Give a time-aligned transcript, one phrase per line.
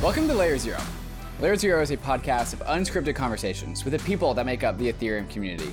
[0.00, 0.78] Welcome to Layer Zero.
[1.40, 4.92] Layer Zero is a podcast of unscripted conversations with the people that make up the
[4.92, 5.72] Ethereum community.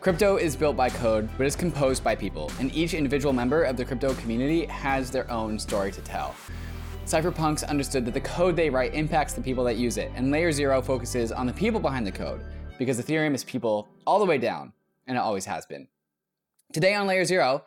[0.00, 3.76] Crypto is built by code, but is composed by people, and each individual member of
[3.76, 6.34] the crypto community has their own story to tell.
[7.04, 10.50] Cypherpunks understood that the code they write impacts the people that use it, and Layer
[10.50, 12.40] Zero focuses on the people behind the code,
[12.78, 14.72] because Ethereum is people all the way down,
[15.06, 15.88] and it always has been.
[16.72, 17.64] Today on Layer Zero,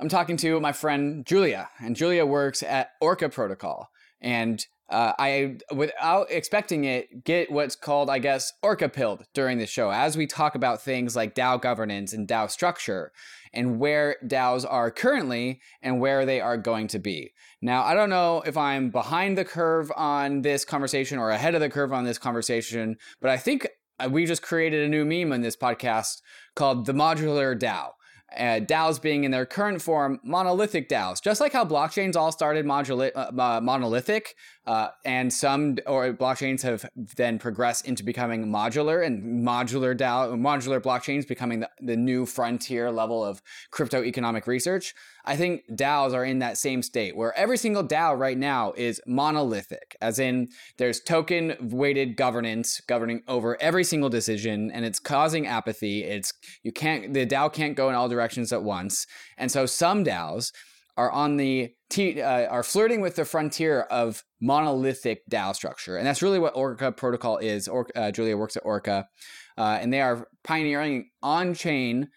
[0.00, 3.90] I'm talking to my friend Julia, and Julia works at Orca Protocol.
[4.24, 9.66] And uh, I, without expecting it, get what's called, I guess, Orca pilled during the
[9.66, 13.10] show as we talk about things like DAO governance and DAO structure
[13.54, 17.32] and where DAOs are currently and where they are going to be.
[17.62, 21.60] Now, I don't know if I'm behind the curve on this conversation or ahead of
[21.60, 23.66] the curve on this conversation, but I think
[23.98, 26.20] uh, we just created a new meme in this podcast
[26.54, 27.92] called the modular DAO
[28.36, 32.64] uh, DAOs being in their current form monolithic DAOs, just like how blockchains all started
[32.64, 34.34] moduli- uh, uh, monolithic,
[34.66, 40.80] uh, and some or blockchains have then progressed into becoming modular, and modular DAO, modular
[40.80, 44.94] blockchains becoming the, the new frontier level of crypto economic research.
[45.24, 49.00] I think DAOs are in that same state where every single DAO right now is
[49.06, 55.46] monolithic, as in there's token weighted governance governing over every single decision, and it's causing
[55.46, 56.04] apathy.
[56.04, 60.04] It's you can't the DAO can't go in all directions at once, and so some
[60.04, 60.52] DAOs
[60.96, 66.06] are on the t- uh, are flirting with the frontier of monolithic DAO structure, and
[66.06, 67.68] that's really what Orca Protocol is.
[67.68, 69.08] Or- uh, Julia works at Orca,
[69.56, 72.08] uh, and they are pioneering on-chain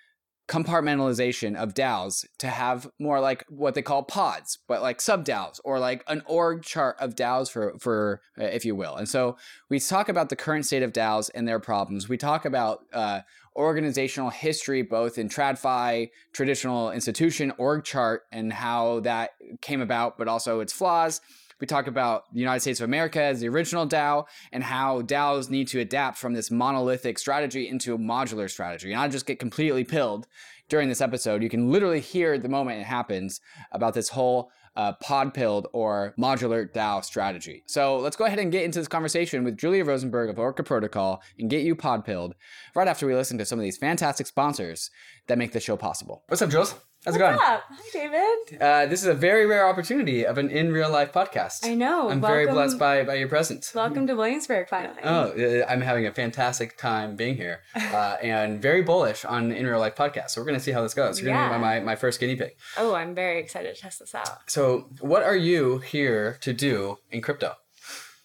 [0.48, 5.60] compartmentalization of DAOs to have more like what they call pods, but like sub DAOs
[5.64, 8.96] or like an org chart of DAOs for for uh, if you will.
[8.96, 9.38] And so
[9.70, 12.08] we talk about the current state of DAOs and their problems.
[12.08, 13.22] We talk about uh,
[13.56, 20.28] organizational history, both in TradFi, traditional institution org chart, and how that came about, but
[20.28, 21.22] also its flaws.
[21.62, 25.50] We talk about the United States of America as the original DAO and how DAOs
[25.50, 28.92] need to adapt from this monolithic strategy into a modular strategy.
[28.92, 30.28] And I just get completely pilled
[30.68, 31.42] during this episode.
[31.42, 33.40] You can literally hear the moment it happens
[33.72, 37.64] about this whole uh, pod pilled or modular DAO strategy.
[37.66, 41.22] So let's go ahead and get into this conversation with Julia Rosenburg of Orca Protocol
[41.40, 42.36] and get you pod pilled
[42.76, 44.90] right after we listen to some of these fantastic sponsors
[45.28, 46.24] that make the show possible.
[46.28, 46.76] What's up, Julz?
[47.06, 47.36] How's it going?
[47.36, 47.64] up?
[47.70, 48.60] Hi, David.
[48.60, 51.64] Uh, this is a very rare opportunity of an in real life podcast.
[51.64, 52.10] I know.
[52.10, 53.76] I'm very blessed by, by your presence.
[53.76, 54.98] Welcome to Williamsburg, finally.
[55.04, 59.68] Oh, uh, I'm having a fantastic time being here uh, and very bullish on in
[59.68, 60.32] real life podcast.
[60.32, 61.22] So we're going to see how this goes.
[61.22, 62.54] You're going to be my, my first guinea pig.
[62.76, 64.50] Oh, I'm very excited to test this out.
[64.50, 67.54] So, what are you here to do in crypto?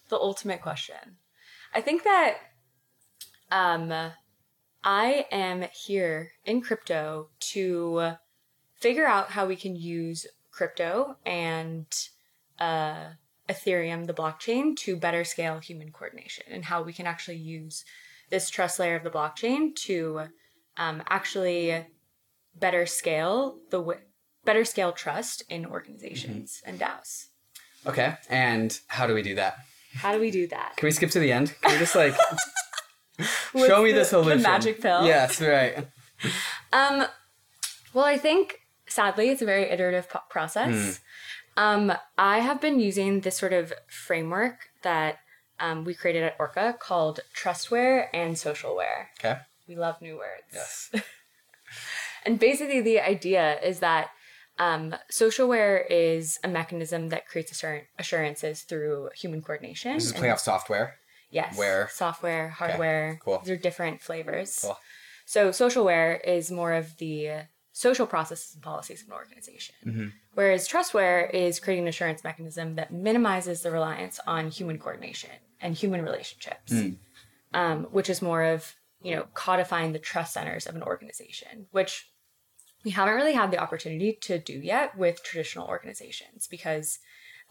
[0.09, 1.17] The ultimate question.
[1.71, 2.37] I think that
[3.51, 3.93] um,
[4.83, 8.15] I am here in crypto to
[8.81, 11.85] figure out how we can use crypto and
[12.59, 13.05] uh,
[13.47, 17.85] Ethereum, the blockchain, to better scale human coordination and how we can actually use
[18.29, 20.21] this trust layer of the blockchain to
[20.77, 21.85] um, actually
[22.59, 23.99] better scale the w-
[24.45, 27.27] better scale trust in organizations and DAOs.
[27.85, 28.15] Okay.
[28.29, 29.57] And how do we do that?
[29.93, 30.73] How do we do that?
[30.77, 31.53] Can we skip to the end?
[31.61, 32.15] Can we just like
[33.67, 34.37] show me the, the- solution?
[34.41, 35.05] The magic pill.
[35.05, 35.87] Yes, right.
[36.71, 37.03] Um,
[37.93, 38.60] well, I think
[38.91, 40.99] sadly it's a very iterative po- process.
[41.57, 45.19] Um, I have been using this sort of framework that
[45.59, 49.07] um, we created at Orca called Trustware and Socialware.
[49.19, 49.37] Okay.
[49.67, 50.47] We love new words.
[50.53, 50.91] Yes.
[52.25, 54.09] And basically, the idea is that
[54.59, 59.93] um, socialware is a mechanism that creates assur- assurances through human coordination.
[59.95, 60.97] This is and- playing off software.
[61.31, 61.57] Yes.
[61.57, 63.17] Where Software, hardware.
[63.23, 63.39] cool.
[63.39, 64.59] These are different flavors.
[64.61, 64.77] Cool.
[65.25, 69.75] So socialware is more of the social processes and policies of an organization.
[69.85, 70.07] Mm-hmm.
[70.33, 75.75] Whereas trustware is creating an assurance mechanism that minimizes the reliance on human coordination and
[75.75, 76.97] human relationships, Mm.
[77.53, 82.11] um, which is more of you know codifying the trust centers of an organization, which
[82.83, 86.99] we haven't really had the opportunity to do yet with traditional organizations because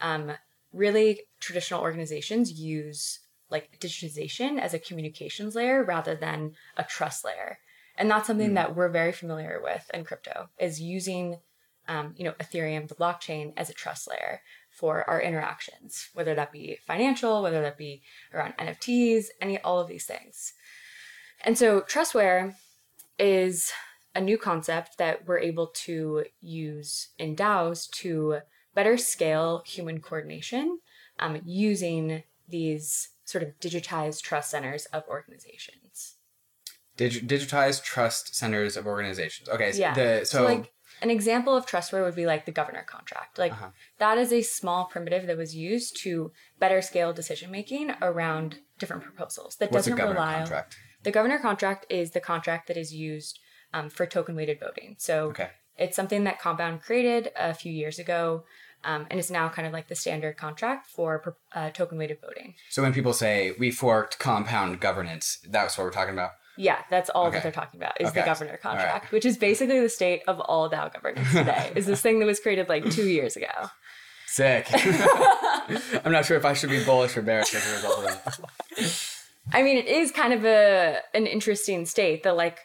[0.00, 0.32] um,
[0.72, 7.58] really traditional organizations use like digitization as a communications layer rather than a trust layer
[8.00, 11.38] and that's something that we're very familiar with in crypto is using
[11.86, 16.50] um, you know ethereum the blockchain as a trust layer for our interactions whether that
[16.50, 18.02] be financial whether that be
[18.34, 20.54] around nfts any all of these things
[21.42, 22.54] and so trustware
[23.18, 23.72] is
[24.14, 28.38] a new concept that we're able to use in DAOs to
[28.74, 30.80] better scale human coordination
[31.18, 36.16] um, using these sort of digitized trust centers of organizations.
[37.00, 39.48] Dig- digitized trust centers of organizations.
[39.48, 39.72] Okay.
[39.72, 39.94] So, Yeah.
[39.94, 40.70] the, so, So, like
[41.00, 43.38] an example of trustware would be like the governor contract.
[43.38, 43.70] Like Uh-huh.
[43.98, 49.02] that is a small primitive that was used to better scale decision making around different
[49.04, 49.56] proposals.
[49.56, 50.76] That What's doesn't governor rely contract?
[51.02, 53.38] the governor contract is the contract that is used
[53.72, 54.96] um, for token weighted voting.
[54.98, 55.50] So Okay.
[55.78, 58.44] it's something that Compound created a few years ago.
[58.82, 62.54] Um, and it's now kind of like the standard contract for uh, token weighted voting.
[62.70, 66.30] So when people say we forked compound governance, that's what we're talking about.
[66.62, 67.36] Yeah, that's all Okay.
[67.36, 68.80] that they're talking about is the governor All right.
[68.82, 71.72] contract, which is basically the state of all DAO governance today.
[71.74, 73.70] is this thing that was created like two years ago.
[74.26, 74.66] Sick.
[76.04, 78.38] I'm not sure if I should be bullish or bearish as a result of that.
[79.52, 82.58] I mean, it is kind of a an interesting state that like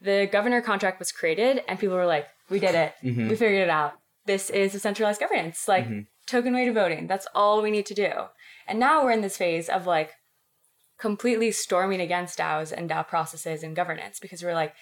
[0.00, 2.94] the governor contract was created and people were like, we did it.
[3.04, 3.28] Mm-hmm.
[3.28, 3.92] We figured it out.
[4.26, 5.68] This is a centralized governance.
[5.68, 5.86] Like
[6.26, 7.06] token weighted voting.
[7.06, 8.10] That's all we need to do.
[8.66, 10.10] And now we're in this phase of like
[10.98, 14.74] completely storming against DAOs and DAO processes and governance because we're like,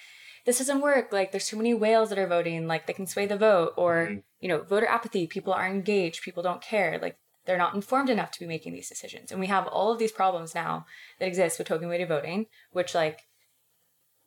[0.45, 1.11] this doesn't work.
[1.11, 4.21] Like there's too many whales that are voting, like they can sway the vote, or
[4.39, 8.31] you know, voter apathy, people aren't engaged, people don't care, like they're not informed enough
[8.31, 9.31] to be making these decisions.
[9.31, 10.85] And we have all of these problems now
[11.19, 13.21] that exist with token weighted voting, which like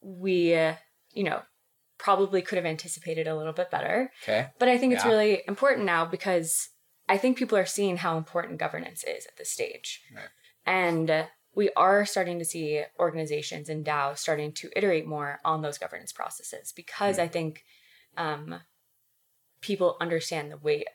[0.02, 0.74] we uh,
[1.12, 1.42] you know,
[1.98, 4.12] probably could have anticipated a little bit better.
[4.22, 4.48] Okay.
[4.58, 6.68] But I think it's really important now because
[7.08, 10.00] I think people are seeing how important governance is at this stage.
[10.14, 10.28] Right.
[10.64, 15.78] And we are starting to see organizations and DAOs starting to iterate more on those
[15.78, 17.22] governance processes because Hmm.
[17.22, 17.64] I think
[18.16, 18.60] um,
[19.60, 20.86] people understand the weight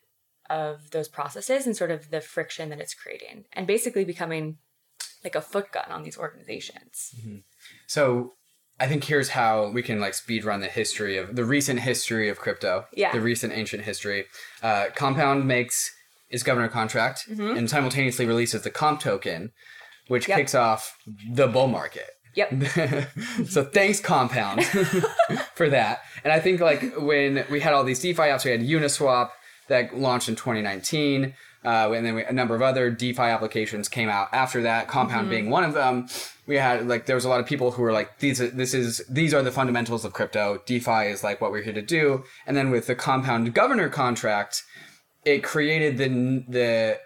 [0.49, 4.57] of those processes and sort of the friction that it's creating and basically becoming
[5.23, 7.15] like a foot gun on these organizations.
[7.87, 8.33] So
[8.79, 12.27] I think here's how we can like speed run the history of the recent history
[12.29, 12.85] of crypto.
[12.93, 13.11] Yeah.
[13.13, 14.25] The recent ancient history.
[14.61, 15.93] Uh, Compound makes
[16.29, 19.51] its governor contract and simultaneously releases the comp token,
[20.07, 20.31] which Mm-hmm.
[20.31, 20.37] Yep.
[20.39, 20.97] kicks off
[21.31, 22.09] the bull market.
[22.35, 23.07] Yep.
[23.47, 24.65] so thanks Compound
[25.55, 26.01] for that.
[26.23, 29.29] And I think like when we had all these DeFi apps, we had Uniswap
[29.69, 31.35] that launched in 2019.
[31.65, 34.87] Uh, and then we, a number of other DeFi applications came out after that.
[34.87, 36.07] Compound being one of them.
[36.45, 38.73] We had like there was a lot of people who were like these are, this
[38.73, 40.61] is these are the fundamentals of crypto.
[40.65, 42.23] DeFi is like what we're here to do.
[42.45, 44.63] And then with the Compound governor contract,
[45.23, 46.99] it created the the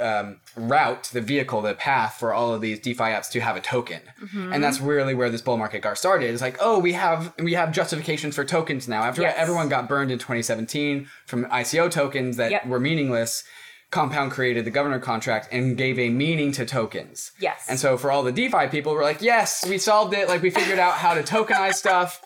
[0.00, 3.60] um, route, the vehicle, the path for all of these DeFi apps to have a
[3.60, 4.52] token, Mm-hmm.
[4.52, 6.30] and that's really where this bull market got started.
[6.32, 9.02] It's like, oh, we have we have justifications for tokens now.
[9.02, 9.34] After Yes.
[9.38, 12.66] everyone got burned in 2017 from ICO tokens that Yep.
[12.66, 13.44] were meaningless,
[13.92, 17.30] Compound created the governor contract and gave a meaning to tokens.
[17.38, 17.66] Yes.
[17.68, 20.28] And so for all the DeFi people, we're like, yes, we solved it.
[20.28, 22.20] Like we figured out how to tokenize stuff.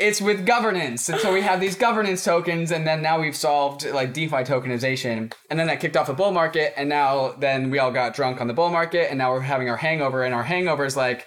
[0.00, 1.08] It's with governance.
[1.10, 5.32] And so we have these governance tokens, and then now we've solved like DeFi tokenization.
[5.50, 8.40] And then that kicked off a bull market, and now then we all got drunk
[8.40, 11.26] on the bull market, and now we're having our hangover, and our hangover is like,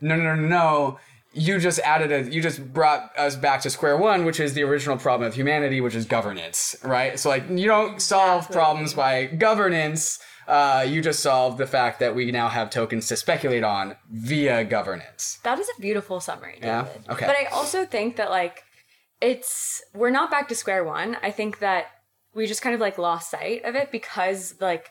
[0.00, 0.98] no, no, no, no.
[1.32, 4.62] You just added a, you just brought us back to square one, which is the
[4.64, 7.18] original problem of humanity, which is governance, right?
[7.20, 8.54] So like, you don't solve Exactly.
[8.54, 10.18] problems by governance.
[10.48, 14.64] Uh, you just solved the fact that we now have tokens to speculate on via
[14.64, 15.38] governance.
[15.42, 16.66] That is a beautiful summary, David.
[16.66, 16.86] Yeah?
[17.10, 17.26] Okay.
[17.26, 18.64] But I also think that like
[19.20, 21.18] it's we're not back to square one.
[21.22, 21.88] I think that
[22.34, 24.90] we just kind of like lost sight of it because like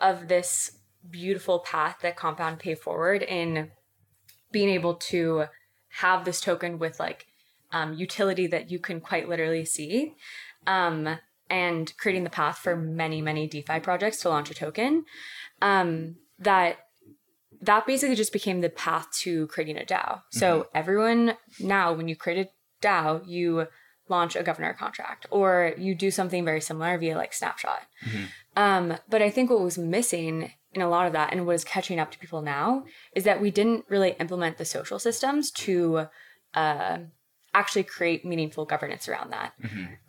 [0.00, 0.78] of this
[1.10, 3.70] beautiful path that Compound paved forward in
[4.50, 5.44] being able to
[5.88, 7.26] have this token with like
[7.70, 10.14] um, utility that you can quite literally see.
[10.66, 15.04] Um, and creating the path for many, many DeFi projects to launch a token.
[15.62, 16.78] Um, that
[17.62, 20.20] that basically just became the path to creating a DAO.
[20.30, 23.66] So everyone now, when you create a DAO, you
[24.08, 27.82] launch a governor contract or you do something very similar via like snapshot.
[28.56, 31.64] Um, but I think what was missing in a lot of that and what is
[31.64, 32.84] catching up to people now
[33.14, 36.06] is that we didn't really implement the social systems to
[36.54, 36.98] uh,
[37.54, 39.54] actually create meaningful governance around that.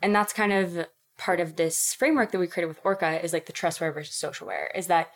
[0.02, 0.86] And that's kind of
[1.18, 4.68] part of this framework that we created with Orca is like the trustware versus socialware
[4.74, 5.10] is that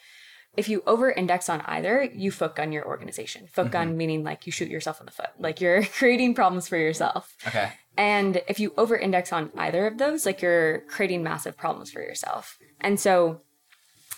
[0.57, 3.47] if you over index on either, you foot gun your organization.
[3.53, 3.97] Foot gun mm-hmm.
[3.97, 7.35] meaning like you shoot yourself in the foot, like you're creating problems for yourself.
[7.47, 7.73] Okay.
[7.97, 12.01] And if you over index on either of those, like you're creating massive problems for
[12.01, 12.59] yourself.
[12.81, 13.43] And so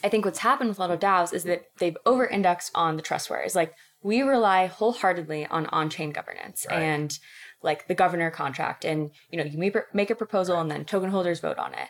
[0.03, 2.97] I think what's happened with a lot of DAOs is that they've over indexed on
[2.97, 3.45] the trustware.
[3.45, 6.81] Is like we rely wholeheartedly on on chain governance Right.
[6.83, 7.19] and
[7.65, 8.85] like the governor contract.
[8.85, 11.89] And you know, you make, make a proposal and then token holders vote on it.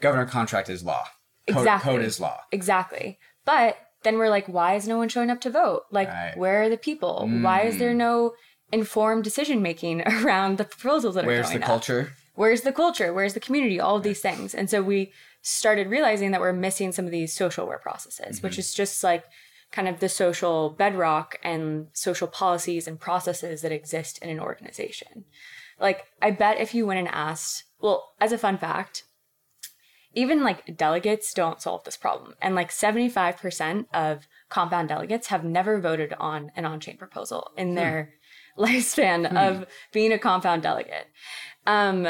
[0.00, 1.04] Governor contract is law.
[1.48, 1.92] Code, Exactly.
[1.92, 2.40] Code is law.
[2.52, 3.18] Exactly.
[3.44, 5.82] But then we're like, why is no one showing up to vote?
[5.90, 6.36] Like, Right.
[6.36, 7.28] where are the people?
[7.28, 7.96] Why is there mm.
[7.96, 8.34] no
[8.70, 11.68] informed decision making around the proposals that are Where's going the up?
[11.68, 12.12] culture?
[12.34, 13.12] Where's the culture?
[13.12, 13.80] Where's the community?
[13.80, 14.54] All of these things.
[14.54, 18.60] And so we started realizing that we're missing some of these socialware processes, which mm-hmm.
[18.60, 19.24] is just like
[19.70, 25.24] kind of the social bedrock and social policies and processes that exist in an organization.
[25.80, 29.04] Like, I bet if you went and asked, well, as a fun fact,
[30.14, 32.34] even like delegates don't solve this problem.
[32.40, 37.74] And like 75% of compound delegates have never voted on an on chain proposal in
[37.74, 38.14] their
[38.56, 38.62] hmm.
[38.64, 39.36] lifespan hmm.
[39.36, 41.06] of being a compound delegate.
[41.66, 42.08] Um,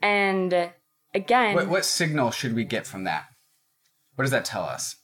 [0.00, 0.70] and
[1.14, 3.26] again, what, what signal should we get from that?
[4.14, 4.96] What does that tell us?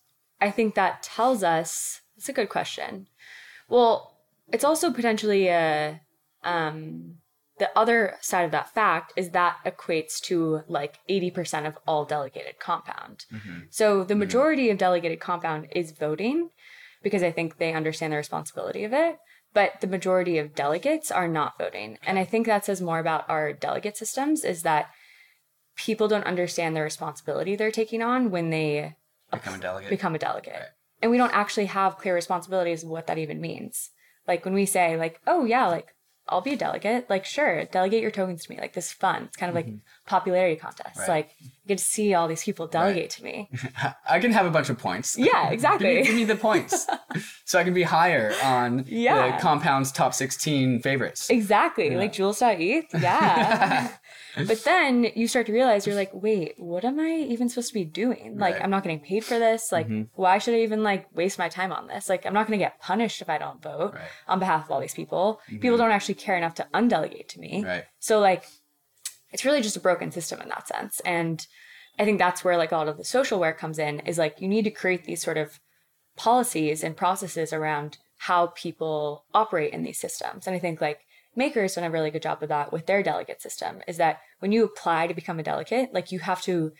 [0.42, 3.08] I think that tells us it's a good question.
[3.68, 4.16] Well,
[4.52, 6.00] it's also potentially a
[6.42, 7.18] um,
[7.58, 12.58] the other side of that fact is that equates to like 80% of all delegated
[12.58, 13.26] compound.
[13.32, 13.60] Mm-hmm.
[13.70, 14.18] So the mm-hmm.
[14.18, 14.72] majority mm-hmm.
[14.72, 16.50] of delegated compound is voting
[17.04, 19.18] because I think they understand the responsibility of it.
[19.54, 21.98] But the majority of delegates are not voting.
[22.04, 24.90] And I think that says more about our delegate systems is that
[25.76, 28.96] people don't understand the responsibility they're taking on when they
[29.32, 29.90] become a delegate.
[29.90, 30.52] Become a delegate.
[30.52, 30.68] Right.
[31.00, 33.90] And we don't actually have clear responsibilities of what that even means.
[34.28, 35.94] Like when we say like, oh yeah, like
[36.28, 37.10] I'll be a delegate.
[37.10, 38.58] Like, sure, delegate your tokens to me.
[38.60, 39.24] Like, this is fun.
[39.24, 40.01] It's kind of like mm-hmm.
[40.06, 40.98] Popularity contest.
[40.98, 41.08] Right.
[41.08, 43.10] Like, you get to see all these people delegate right.
[43.10, 43.50] to me.
[44.08, 45.16] I can have a bunch of points.
[45.22, 45.86] Yeah, exactly.
[45.86, 46.86] give, me, give, me, the points,
[47.44, 49.36] so I can be higher on yeah.
[49.36, 51.30] the compound's top sixteen favorites.
[51.30, 51.98] Exactly, yeah.
[51.98, 53.00] like Julz.eth.
[53.00, 53.92] Yeah.
[54.36, 57.74] but then you start to realize you're like, wait, what am I even supposed to
[57.74, 58.36] be doing?
[58.36, 58.64] Like, right.
[58.64, 59.70] I'm not getting paid for this.
[59.70, 60.02] Like, mm-hmm.
[60.14, 62.08] why should I even like waste my time on this?
[62.08, 63.94] Like, I'm not going to get punished if I don't vote
[64.26, 65.40] on behalf of all these people.
[65.46, 65.60] Mm-hmm.
[65.60, 67.64] People don't actually care enough to undelegate to me.
[67.64, 67.84] Right.
[68.00, 68.44] So like,
[69.32, 71.00] it's really just a broken system in that sense.
[71.00, 71.46] And
[71.98, 74.40] I think that's where like a lot of the social socialware comes in is like
[74.40, 75.60] you need to create these sort of
[76.16, 80.46] policies and processes around how people operate in these systems.
[80.46, 81.00] And I think like
[81.34, 84.52] Maker's done a really good job of that with their delegate system is that when
[84.52, 86.72] you apply to become a delegate, like you have to,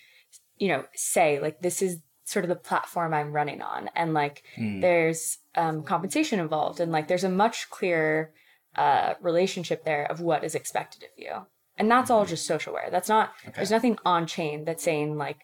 [0.59, 4.44] you know, say like this is sort of the platform I'm running on, and like
[4.56, 4.80] mm.
[4.80, 8.32] there's um, compensation involved, and like there's a much clearer
[8.76, 11.47] uh, relationship there of what is expected of you,
[11.78, 12.90] and that's all just social socialware.
[12.90, 13.52] That's not okay.
[13.56, 15.38] there's nothing on chain that's saying like,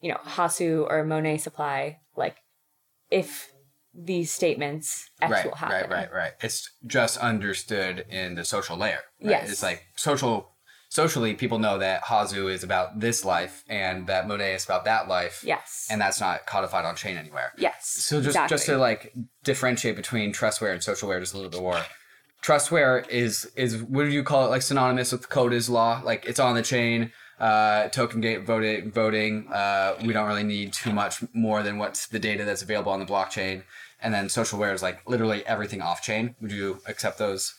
[0.00, 2.36] you know, Hasu or Monet Supply like
[3.10, 3.52] if
[3.94, 5.90] these statements X right, will happen.
[5.90, 6.32] Right, right, right.
[6.40, 9.00] It's just understood in the social layer.
[9.20, 9.30] Right?
[9.30, 9.50] Yes.
[9.50, 10.48] It's like social
[10.88, 15.08] socially people know that Hasu is about this life and that Monet is about that
[15.08, 15.42] life.
[15.46, 15.88] Yes.
[15.90, 17.52] And that's not codified on chain anywhere.
[17.56, 17.86] Yes.
[17.86, 18.54] So just exactly.
[18.54, 21.80] just to like differentiate between trustware and social socialware just a little bit more.
[22.42, 26.02] Trustware is is what do you call it like synonymous with code is law?
[26.04, 28.90] Like it's on the chain uh, token gate voting.
[28.90, 29.48] voting.
[29.52, 33.00] Uh, we don't really need too much more than what's the data that's available on
[33.00, 33.64] the blockchain.
[34.00, 36.36] And then socialware is like literally everything off chain.
[36.40, 37.54] Would you accept those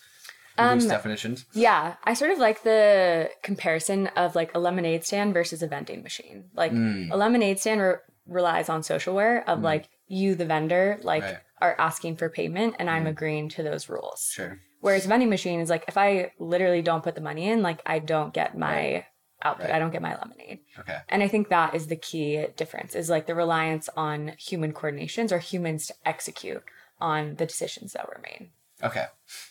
[0.57, 1.45] um, definitions?
[1.53, 6.01] Yeah, I sort of like the comparison of like a lemonade stand versus a vending
[6.01, 6.45] machine.
[6.55, 7.11] Like mm.
[7.11, 9.63] a lemonade stand re- relies on socialware of mm.
[9.63, 11.37] like you, the vendor, like right.
[11.61, 12.91] are asking for payment, and mm.
[12.91, 14.29] I'm agreeing to those rules.
[14.33, 14.59] Sure.
[14.83, 17.99] Whereas vending machine is like if I literally don't put the money in, like I
[17.99, 19.05] don't get my right
[19.43, 19.67] output.
[19.67, 19.75] Right.
[19.75, 20.59] I don't get my lemonade.
[20.77, 20.97] Okay.
[21.07, 25.31] And I think that is the key difference is like the reliance on human coordinations
[25.31, 26.63] or humans to execute
[26.99, 28.49] on the decisions that were made.
[28.83, 29.05] Okay.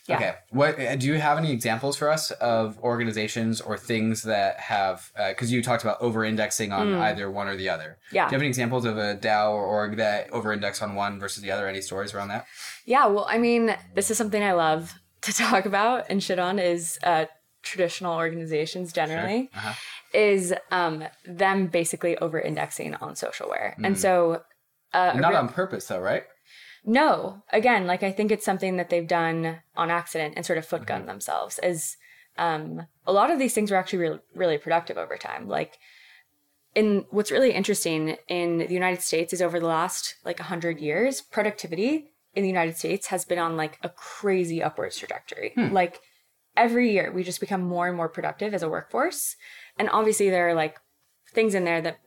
[0.07, 0.17] Yeah.
[0.17, 0.33] Okay.
[0.51, 5.11] What uh, do you have any examples for us of organizations or things that have
[5.29, 6.99] because uh, you talked about over-indexing on mm.
[6.99, 7.97] either one or the other.
[8.11, 8.25] Yeah.
[8.25, 11.41] Do you have any examples of a DAO or org that over-index on one versus
[11.41, 11.67] the other?
[11.67, 12.45] Any stories around that?
[12.85, 13.07] Yeah.
[13.07, 16.99] Well, I mean, this is something I love to talk about and shit on is
[17.03, 17.25] uh,
[17.61, 19.59] traditional organizations generally sure.
[19.59, 19.73] uh-huh.
[20.13, 23.77] is um, them basically over indexing on socialware.
[23.77, 23.87] Mm.
[23.87, 24.41] And so
[24.93, 26.23] uh, not re- on purpose though, right?
[26.85, 27.43] No.
[27.51, 30.99] Again, like I think it's something that they've done on accident and sort of footgun
[30.99, 31.07] mm-hmm.
[31.07, 31.97] themselves is
[32.37, 35.47] um, a lot of these things were actually really, really productive over time.
[35.47, 35.77] Like
[36.75, 41.21] in what's really interesting in the United States is over the last like 100 years,
[41.21, 45.51] productivity in the United States has been on like a crazy upwards trajectory.
[45.55, 45.71] Hmm.
[45.71, 45.99] Like
[46.55, 49.35] every year we just become more and more productive as a workforce.
[49.77, 50.77] And obviously there are like
[51.33, 51.97] things in there that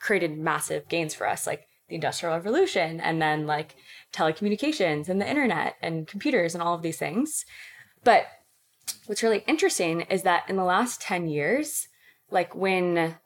[0.00, 3.76] created massive gains for us, like the industrial revolution and then like
[4.12, 7.44] telecommunications and the internet and computers and all of these things.
[8.04, 8.26] But
[9.06, 11.88] what's really interesting is that in the last 10 years,
[12.30, 13.16] like when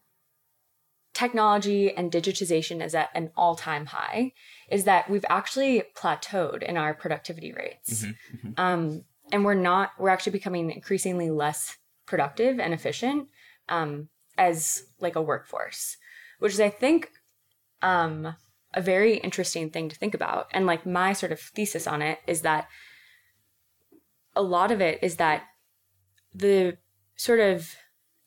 [1.19, 4.33] technology and digitization is at an all-time high,
[4.71, 8.05] is that we've actually plateaued in our productivity rates.
[8.05, 8.61] Mm-hmm, mm-hmm.
[8.61, 13.29] Um, and we're not we're actually becoming increasingly less productive and efficient
[13.69, 15.97] um, as like a workforce
[16.39, 17.11] which is i think
[17.83, 18.35] um,
[18.75, 22.19] a very interesting thing to think about and like my sort of thesis on it
[22.27, 22.69] is that
[24.35, 25.43] a lot of it is that
[26.35, 26.77] the
[27.17, 27.75] sort of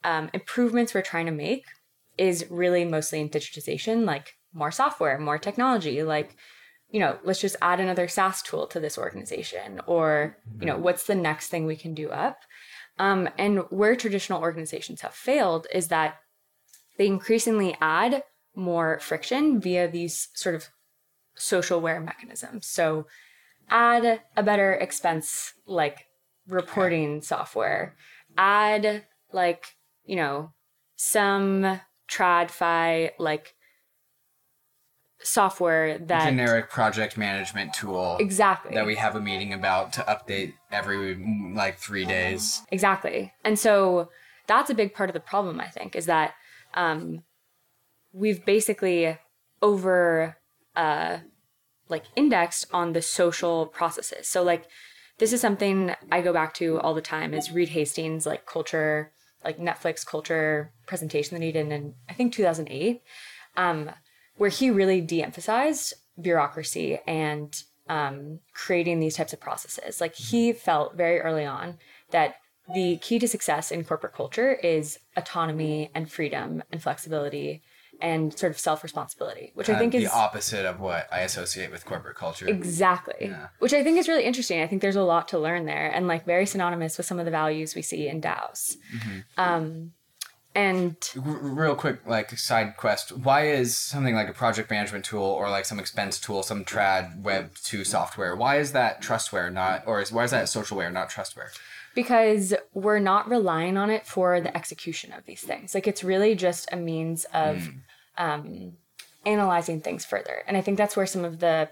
[0.04, 1.66] um, improvements we're trying to make
[2.18, 6.36] is really mostly in digitization like more software more technology like
[6.92, 11.06] you know, let's just add another SaaS tool to this organization, or you know, what's
[11.06, 12.40] the next thing we can do up?
[13.00, 16.18] Um, and where traditional organizations have failed is that
[16.98, 18.24] they increasingly add
[18.56, 20.68] more friction via these sort of
[21.40, 22.68] socialware mechanisms.
[22.68, 23.08] So
[23.70, 26.08] add a better expense like
[26.48, 27.96] reporting software,
[28.38, 29.66] add like,
[30.04, 30.52] you know,
[30.98, 31.80] some
[32.12, 33.56] tradfi like
[35.24, 40.54] software that generic project management tool exactly that we have a meeting about to update
[40.72, 41.16] every
[41.56, 42.64] like three days.
[42.72, 43.34] Exactly.
[43.44, 44.10] And so
[44.48, 46.34] that's a big part of the problem, I think, is that
[46.74, 47.24] um,
[48.14, 49.18] we've basically
[49.62, 50.38] over
[50.76, 51.18] uh,
[51.90, 54.28] like indexed on the social processes.
[54.28, 54.68] So like
[55.20, 59.12] this is something I go back to all the time is Reed Hastings like culture,
[59.44, 63.02] like Netflix culture presentation that he did in I think 2008,
[63.58, 63.92] um,
[64.38, 70.00] where he really de-emphasized bureaucracy and um, creating these types of processes.
[70.00, 71.78] Like he felt very early on
[72.12, 72.36] that
[72.74, 77.62] the key to success in corporate culture is autonomy and freedom and flexibility
[78.02, 81.72] and sort of self responsibility, which I think is the opposite of what I associate
[81.72, 82.48] with corporate culture.
[82.48, 83.48] exactly, Yeah.
[83.60, 84.62] which I think is really interesting.
[84.62, 87.26] I think there's a lot to learn there and like very synonymous with some of
[87.26, 88.78] the values we see in DAOs.
[88.96, 89.20] Mm-hmm.
[89.38, 89.92] Um,
[90.54, 93.12] and R- real quick, like side quest.
[93.16, 97.22] Why is something like a project management tool or like some expense tool, some trad
[97.22, 98.36] web two software?
[98.36, 101.50] Why is that trustware not, or is why is that socialware not trustware?
[101.94, 105.76] because we're not relying on it for the execution of these things.
[105.76, 107.68] Like it's really just a means of
[108.18, 108.74] um,
[109.26, 110.44] analyzing things further.
[110.48, 111.70] And I think that's where some of the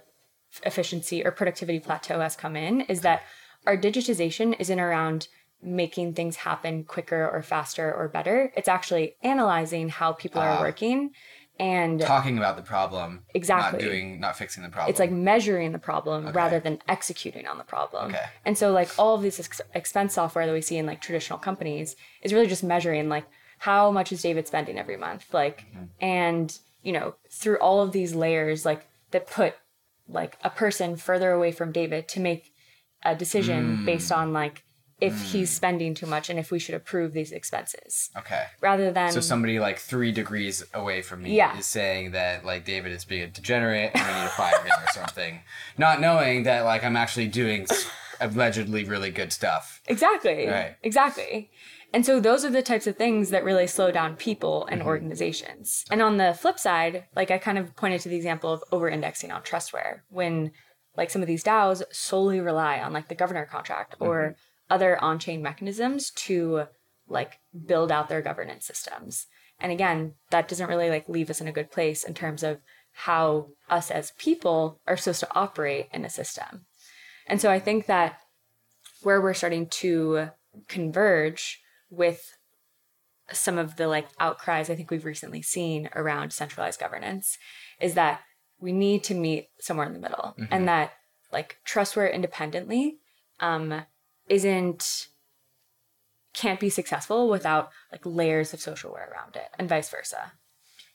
[0.64, 3.24] efficiency or productivity plateau has come in is that
[3.68, 5.28] our digitization isn't around
[5.62, 8.52] making things happen quicker or faster or better.
[8.56, 11.12] It's actually analyzing how people are working
[11.60, 13.80] and Talking about the problem, Exactly.
[13.84, 14.90] not doing, not fixing the problem.
[14.90, 18.12] it's like measuring the problem rather than executing on the problem.
[18.12, 18.24] Okay.
[18.46, 21.38] And so like all of this ex- expense software that we see in like traditional
[21.38, 23.26] companies is really just measuring like
[23.60, 25.86] how much is David spending every month like mm-hmm.
[26.00, 29.56] and you know through all of these layers like that put
[30.08, 32.54] like a person further away from David to make
[33.04, 33.86] a decision mm.
[33.86, 34.64] based on like
[35.00, 35.32] if mm.
[35.32, 38.46] he's spending too much and if we should approve these expenses okay.
[38.62, 41.58] rather than So somebody like three degrees away from me Yeah.
[41.58, 44.72] is saying that like David is being a degenerate and we need to fire him
[44.72, 45.40] or something,
[45.78, 47.68] not knowing that like I'm actually doing
[48.20, 49.82] allegedly really good stuff.
[49.88, 50.48] Exactly.
[50.48, 50.76] Right.
[50.84, 51.50] Exactly.
[51.94, 54.90] And so those are the types of things that really slow down people and mm-hmm.
[54.90, 55.86] organizations.
[55.90, 58.90] And on the flip side, like I kind of pointed to the example of over
[58.90, 60.52] indexing on trustware when
[60.96, 64.34] like some of these DAOs solely rely on like the governor contract or mm-hmm.
[64.74, 66.66] other on-chain mechanisms to
[67.08, 69.26] like build out their governance systems.
[69.60, 72.60] And again, that doesn't really like leave us in a good place in terms of
[72.92, 76.66] how us as people are supposed to operate in a system.
[77.28, 78.20] And so I think that
[79.02, 80.30] where we're starting to
[80.68, 82.36] converge with
[83.32, 87.38] some of the like outcries I think we've recently seen around centralized governance
[87.80, 88.22] is that
[88.60, 90.94] we need to meet somewhere in the middle and that
[91.32, 92.98] like trustware independently
[93.40, 93.84] um
[94.28, 95.10] isn't
[96.34, 100.34] can't be successful without like layers of social socialware around it and vice versa.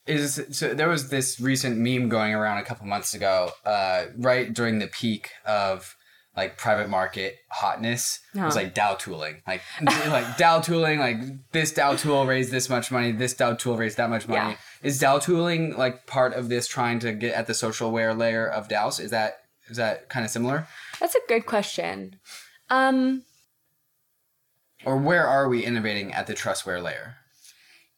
[0.07, 4.53] Is so there was this recent meme going around a couple months ago, uh, right
[4.53, 5.97] during the peak of
[6.37, 8.21] like private market hotness.
[8.35, 8.65] It was Uh-huh.
[8.65, 11.19] like DAO tooling, like like DAO tooling, like
[11.53, 14.51] this DAO tool raised this much money, this DAO tool raised that much money.
[14.53, 14.57] Yeah.
[14.83, 18.69] Is DAO tooling like part of this trying to get at the socialware layer of
[18.69, 18.99] DAOs?
[19.01, 20.67] Is that is that kind of similar,
[21.01, 22.19] That's a good question.
[22.69, 23.23] Um
[24.85, 27.17] or where are we innovating at the trustware layer?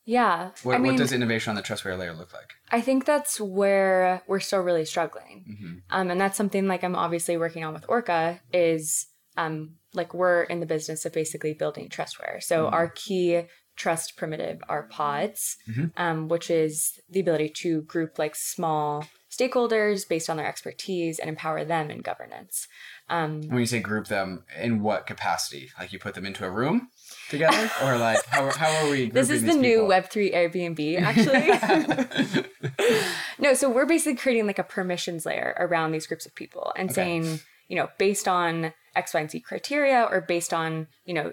[0.04, 2.52] yeah, What, I mean what does innovation on the trustware layer look like?
[2.70, 5.44] I think that's where we're still really struggling.
[5.48, 5.72] Mm-hmm.
[5.90, 10.42] Um, and that's something like I'm obviously working on with Orca is um, like we're
[10.44, 12.42] in the business of basically building trustware.
[12.42, 12.74] So Mm-hmm.
[12.74, 13.42] our key
[13.76, 15.58] trust primitive are pods,
[15.98, 21.28] um, which is the ability to group like small stakeholders based on their expertise and
[21.28, 22.66] empower them in governance.
[23.10, 25.68] Um, When you say group them, in what capacity?
[25.78, 26.88] Like you put them into a room
[27.30, 29.10] together, or like how, how are we?
[29.10, 29.88] this is the new people?
[29.88, 31.00] Web3 Airbnb,
[32.28, 32.44] actually.
[33.38, 36.92] no, so we're basically creating like a permissions layer around these groups of people and
[36.92, 41.32] saying, you know, based on X, Y, and Z criteria or based on, you know,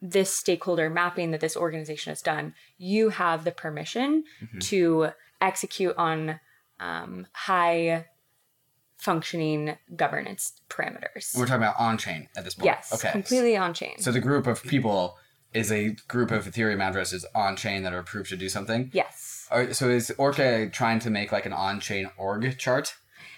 [0.00, 4.58] this stakeholder mapping that this organization has done, you have the permission Mm-hmm.
[4.60, 5.08] to
[5.40, 6.38] execute on
[6.80, 8.06] um, high
[8.98, 11.36] functioning governance parameters.
[11.36, 12.66] We're talking about on chain at this point.
[12.66, 13.10] yes, Okay.
[13.12, 13.98] completely on chain.
[13.98, 15.16] So the group of people
[15.54, 18.90] is a group of Ethereum addresses on chain that are approved to do something.
[18.92, 19.48] yes.
[19.72, 22.94] So is Orca trying to make like an on chain org chart?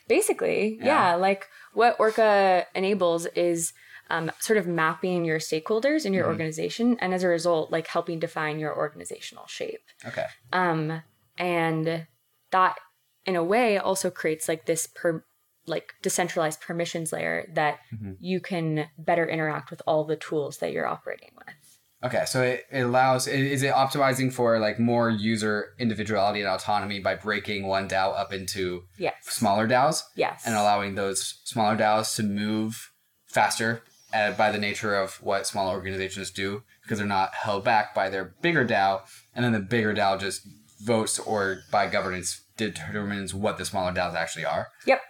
[0.09, 1.15] Basically, yeah.
[1.15, 3.73] Like what Orca enables is
[4.09, 6.31] um, sort of mapping your stakeholders in your Mm-hmm.
[6.33, 9.83] organization, and as a result, like helping define your organizational shape.
[10.05, 10.27] Okay.
[10.53, 11.03] Um,
[11.39, 12.09] and
[12.51, 12.77] that,
[13.25, 15.23] in a way, also creates like this per
[15.71, 18.13] like decentralized permissions layer that Mm-hmm.
[18.21, 21.55] you can better interact with all the tools that you're operating with.
[22.03, 26.99] Okay, so it, it allows is it optimizing for like more user individuality and autonomy
[26.99, 29.15] by breaking one DAO up into Yes.
[29.23, 30.43] smaller DAOs Yes.
[30.47, 32.91] and allowing those smaller DAOs to move
[33.27, 33.83] faster
[34.15, 38.09] uh, by the nature of what small organizations do because they're not held back by
[38.09, 39.03] their bigger DAO,
[39.35, 40.41] and then the bigger DAO just
[40.83, 44.69] votes or by governance determines what the smaller DAOs actually are.
[44.87, 45.01] Yep,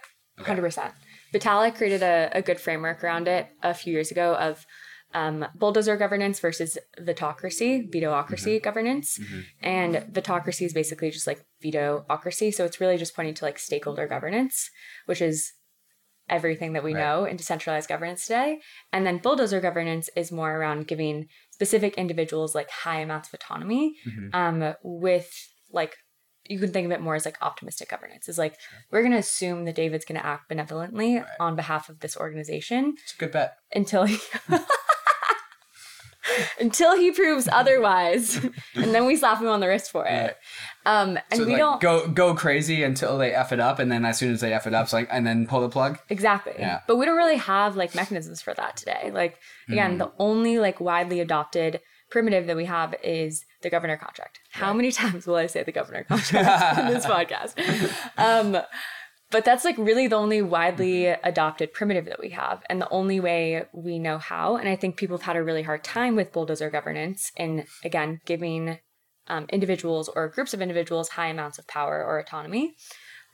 [0.45, 0.93] hundred percent.
[1.33, 4.65] Vitalik created a, a good framework around it a few years ago of
[5.13, 9.19] um, bulldozer governance versus vetocracy, vetoocracy governance.
[9.61, 12.53] And vetocracy is basically just like vetoocracy.
[12.53, 14.69] So it's really just pointing to like stakeholder governance,
[15.05, 15.53] which is
[16.29, 17.01] everything that we Right.
[17.01, 18.59] know in decentralized governance today.
[18.93, 23.95] And then bulldozer governance is more around giving specific individuals like high amounts of autonomy
[24.33, 25.29] um, with
[25.71, 25.95] like
[26.51, 28.55] you can think of it more as like optimistic governance is like
[28.91, 32.95] we're going to assume that david's going to act benevolently on behalf of this organization
[33.03, 33.55] It's a good bet.
[33.73, 34.17] until he
[36.59, 38.37] until he proves otherwise
[38.75, 40.37] and then we slap him on the wrist for it
[40.85, 43.91] um and So we like don't go go crazy until they f it up, and
[43.91, 45.99] then as soon as they f it up, it's like and then pull the plug.
[46.09, 46.53] Exactly.
[46.57, 46.79] Yeah.
[46.87, 49.11] But we don't really have like mechanisms for that today.
[49.13, 49.37] Like
[49.69, 51.81] again, the only like widely adopted
[52.11, 54.39] primitive that we have is the governor contract.
[54.51, 57.57] How many times will I say the governor contract in this podcast?
[58.17, 58.61] Um
[59.31, 63.17] but that's like really the only widely adopted primitive that we have and the only
[63.17, 66.33] way we know how and i think people have had a really hard time with
[66.33, 68.79] bulldozer governance in again giving
[69.27, 72.75] um, individuals or groups of individuals high amounts of power or autonomy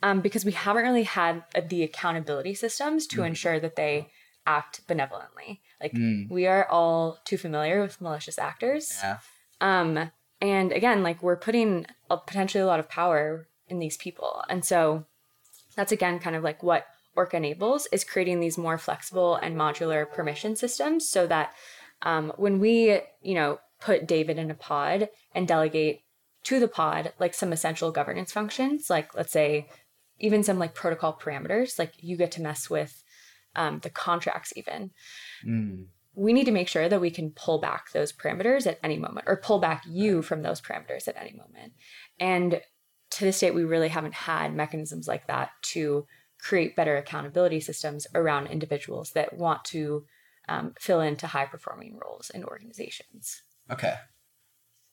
[0.02, 4.08] um, because we haven't really had uh, the accountability systems to ensure that they
[4.46, 5.60] act benevolently.
[5.80, 5.96] Like
[6.28, 8.98] we are all too familiar with malicious actors.
[9.02, 9.18] Yeah.
[9.60, 10.10] Um,
[10.40, 14.44] and again, like we're putting a, potentially a lot of power in these people.
[14.48, 15.04] And so
[15.76, 20.10] that's again kind of like what Orca enables is creating these more flexible and modular
[20.10, 21.52] permission systems so that
[22.02, 26.02] um, when we, you know, put David in a pod and delegate
[26.44, 29.68] to the pod like some essential governance functions, like let's say
[30.20, 33.02] even some like protocol parameters, like you get to mess with
[33.56, 34.92] um, the contracts even.
[36.14, 39.26] We need to make sure that we can pull back those parameters at any moment
[39.28, 41.74] or pull back you from those parameters at any moment.
[42.18, 42.60] And
[43.10, 46.06] to this date, we really haven't had mechanisms like that to
[46.40, 50.04] create better accountability systems around individuals that want to
[50.48, 53.42] um, fill into high performing roles in organizations.
[53.70, 53.94] Okay.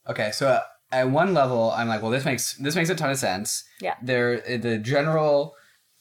[0.08, 0.30] Okay.
[0.32, 0.60] So uh,
[0.92, 3.64] at one level, I'm like, well, this makes this makes a ton of sense.
[3.80, 3.94] Yeah.
[4.02, 5.54] There, the general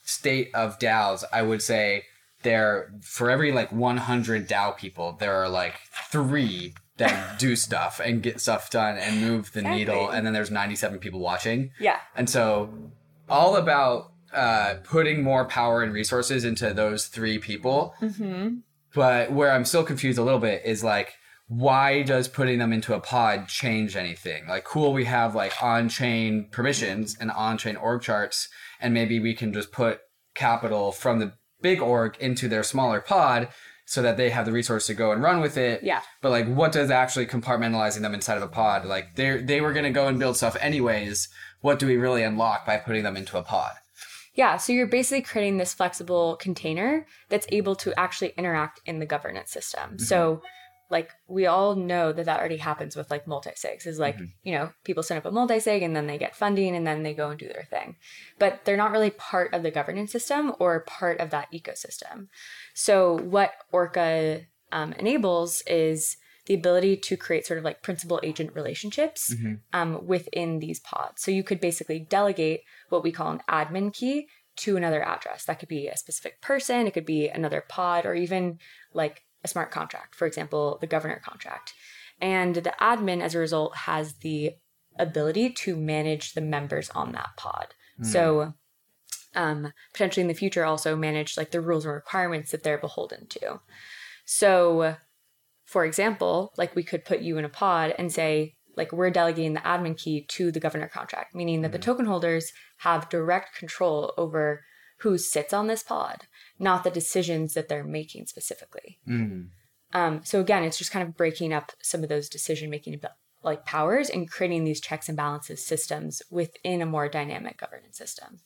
[0.04, 2.04] state of DAOs, I would say,
[2.46, 5.76] there for every like 100 DAO people, there are like
[6.10, 10.50] three that do stuff and get stuff done and move the needle, and then there's
[10.50, 11.72] 97 people watching.
[11.78, 12.00] Yeah.
[12.16, 12.74] And so,
[13.28, 17.96] all about uh, putting more power and resources into those three people.
[18.02, 18.60] Mm-hmm.
[18.94, 21.16] But where I'm still confused a little bit is like,
[21.48, 24.48] why does putting them into a pod change anything?
[24.48, 28.48] Like, cool, we have like on chain permissions and on chain org charts,
[28.80, 30.00] and maybe we can just put
[30.34, 31.34] capital from the
[31.66, 33.48] big org into their smaller pod
[33.86, 35.82] so that they have the resource to go and run with it.
[35.82, 36.02] Yeah.
[36.22, 38.86] But like, what does actually compartmentalizing them inside of a pod?
[38.86, 41.28] Like, they they were gonna go and build stuff anyways.
[41.62, 43.74] What do we really unlock by putting them into a pod?
[44.36, 49.06] Yeah, so you're basically creating this flexible container that's able to actually interact in the
[49.06, 49.98] governance system.
[49.98, 50.46] So, mm-hmm.
[50.96, 53.86] Like, we all know that that already happens with like multi-sigs.
[53.86, 56.88] Is like, you know, people set up a multi-sig and then they get funding and
[56.88, 57.98] then they go and do their thing.
[58.40, 62.28] But they're not really part of the governance system or part of that ecosystem.
[62.74, 68.56] So, what Orca um, enables is the ability to create sort of like principal agent
[68.56, 69.34] relationships
[69.74, 71.22] um, within these pods.
[71.24, 74.28] So you could basically delegate what we call an admin key
[74.58, 75.44] to another address.
[75.44, 78.60] That could be a specific person, it could be another pod, or even
[78.94, 81.74] like a smart contract, for example, the governor contract.
[82.20, 84.52] And the admin, as a result, has the
[85.00, 87.68] ability to manage the members on that pod.
[88.02, 88.54] So
[89.36, 93.28] um, potentially in the future also manage like the rules and requirements that they're beholden
[93.28, 93.62] to.
[94.26, 94.96] So,
[95.66, 99.54] for example, like we could put you in a pod and say, like, we're delegating
[99.54, 104.14] the admin key to the governor contract, meaning that the token holders have direct control
[104.18, 104.64] over
[105.00, 106.24] who sits on this pod,
[106.60, 109.00] not the decisions that they're making specifically.
[109.08, 109.50] Mm.
[109.94, 113.00] Um, so again, it's just kind of breaking up some of those decision making
[113.44, 118.40] like powers and creating these checks and balances systems within a more dynamic governance system.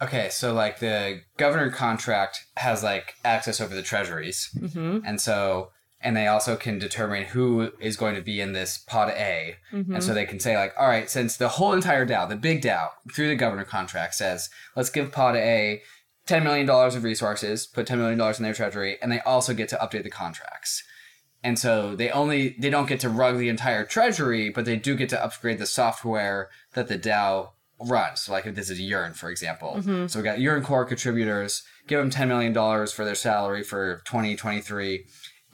[0.00, 4.98] Okay, so like the governor contract has like access over the treasuries, Mm-hmm.
[5.06, 5.70] and so
[6.06, 9.94] and they also can determine who is going to be in this pod A, Mm-hmm.
[9.94, 12.62] and so they can say like, all right, since the whole entire DAO, the big
[12.62, 15.82] DAO through the governor contract says, let's give pod A.
[16.26, 19.76] $10 million of resources, put $10 million in their treasury, and they also get to
[19.76, 20.82] update the contracts.
[21.44, 24.96] And so they only they don't get to rug the entire treasury, but they do
[24.96, 28.22] get to upgrade the software that the DAO runs.
[28.22, 29.80] So like if this is Yearn, for example.
[30.08, 34.02] So we got Yearn core contributors, give them ten million dollars for their salary for
[34.04, 35.06] twenty twenty three,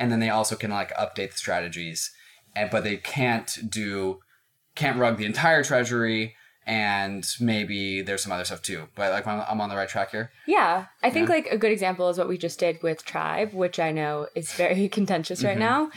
[0.02, 2.10] and then they also can like update the strategies.
[2.56, 4.18] And but they can't do
[4.74, 6.34] can't rug the entire treasury
[6.66, 8.88] and maybe there's some other stuff too.
[8.96, 10.32] But like I'm, I'm on the right track here.
[10.46, 13.78] Yeah, I think like a good example is what we just did with Tribe, which
[13.78, 15.90] I know is very contentious right now.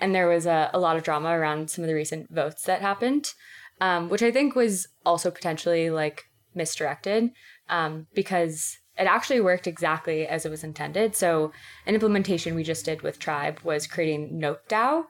[0.00, 2.80] And there was a, a lot of drama around some of the recent votes that
[2.80, 3.32] happened,
[3.80, 7.30] um, which I think was also potentially like misdirected
[7.68, 11.16] um, because it actually worked exactly as it was intended.
[11.16, 11.52] So,
[11.86, 15.06] an implementation we just did with Tribe was creating Nope DAO,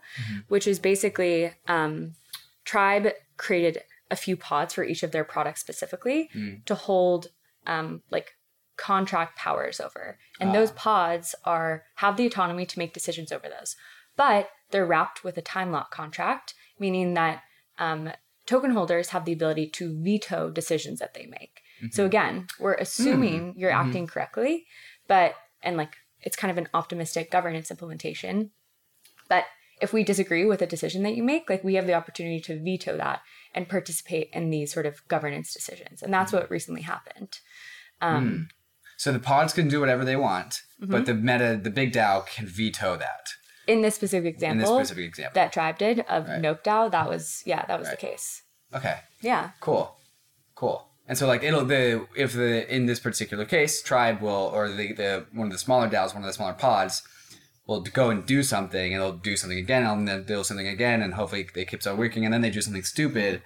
[0.49, 2.14] which is basically um,
[2.64, 3.79] Tribe created
[4.11, 6.29] a few pods for each of their products specifically
[6.66, 7.29] to hold
[7.66, 8.33] um, like
[8.77, 10.18] contract powers over.
[10.40, 13.77] And those pods are have the autonomy to make decisions over those.
[14.16, 17.42] But they're wrapped with a time lock contract meaning that
[17.79, 18.11] um,
[18.45, 21.88] token holders have the ability to veto decisions that they make Mm-hmm.
[21.92, 23.59] so again we're assuming mm-hmm.
[23.59, 23.88] you're mm-hmm.
[23.88, 24.66] acting correctly
[25.09, 28.51] but and like it's kind of an optimistic governance implementation
[29.29, 29.47] but
[29.83, 32.59] if we disagree with a decision that you make, like we have the opportunity to
[32.62, 33.21] veto that
[33.53, 36.03] and participate in these sort of governance decisions.
[36.03, 37.40] And that's what recently happened.
[38.01, 38.47] Um, mm.
[38.97, 40.90] So the pods can do whatever they want, Mm-hmm.
[40.90, 43.29] but the meta, the big DAO can veto that
[43.68, 45.35] In this specific example, in this specific example.
[45.35, 48.01] that Tribe did of Nope DAO, that was, yeah, that was Right.
[48.01, 48.42] the case.
[48.75, 48.99] okay.
[49.21, 49.51] Yeah.
[49.61, 49.97] Cool,
[50.57, 50.88] cool.
[51.12, 54.94] And so like it'll the if the in this particular case, tribe will or the
[54.94, 57.03] the one of the smaller DAOs, one of the smaller pods,
[57.66, 60.66] will go and do something, and they'll do something again, and then they'll do something
[60.66, 63.42] again, and hopefully they keeps on working, and then they do something stupid,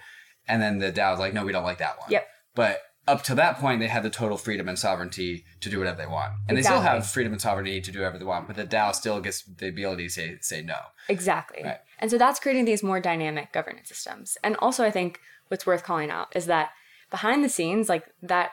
[0.47, 2.09] and then the DAO's like, no, we don't like that one.
[2.09, 2.25] Yep.
[2.55, 5.97] But up to that point, they had the total freedom and sovereignty to do whatever
[5.97, 8.47] they want, and they still have freedom and sovereignty to do whatever they want.
[8.47, 10.79] But the DAO still gets the ability to say say no.
[11.09, 11.63] Exactly.
[11.65, 11.79] Right.
[11.99, 14.37] And so that's creating these more dynamic governance systems.
[14.41, 16.69] And also, I think what's worth calling out is that
[17.09, 18.51] behind the scenes, like that,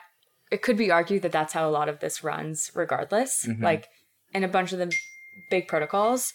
[0.51, 3.45] it could be argued that that's how a lot of this runs, regardless.
[3.45, 3.63] Mm-hmm.
[3.63, 3.89] Like
[4.33, 4.93] in a bunch of the
[5.49, 6.33] big protocols,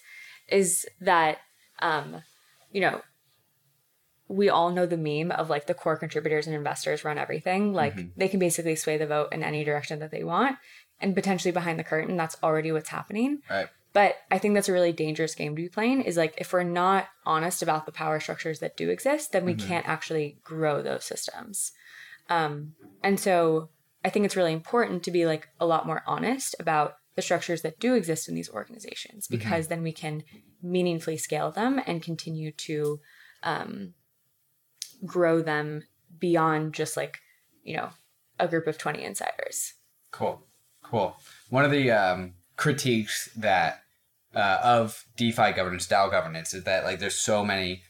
[0.49, 1.39] is that,
[1.79, 2.21] um,
[2.71, 3.01] you know,
[4.27, 7.73] we all know the meme of like the core contributors and investors run everything.
[7.73, 8.09] Like mm-hmm.
[8.15, 10.57] they can basically sway the vote in any direction that they want.
[11.01, 13.41] And potentially behind the curtain, that's already what's happening.
[13.49, 13.67] Right.
[13.93, 16.63] But I think that's a really dangerous game to be playing is like if we're
[16.63, 19.67] not honest about the power structures that do exist, then we mm-hmm.
[19.67, 21.73] can't actually grow those systems.
[22.29, 23.69] Um, and so
[24.03, 27.61] I think it's really important to be like a lot more honest about the structures
[27.61, 30.23] that do exist in these organizations because then we can
[30.61, 32.99] meaningfully scale them and continue to
[33.43, 33.93] um,
[35.05, 35.83] grow them
[36.19, 37.19] beyond just like,
[37.63, 37.89] you know,
[38.39, 39.73] a group of 20 insiders.
[40.11, 40.41] Cool,
[40.83, 41.17] cool.
[41.49, 43.83] One of the um, critiques that
[44.33, 47.83] uh, of DeFi governance, DAO governance, is that like there's so many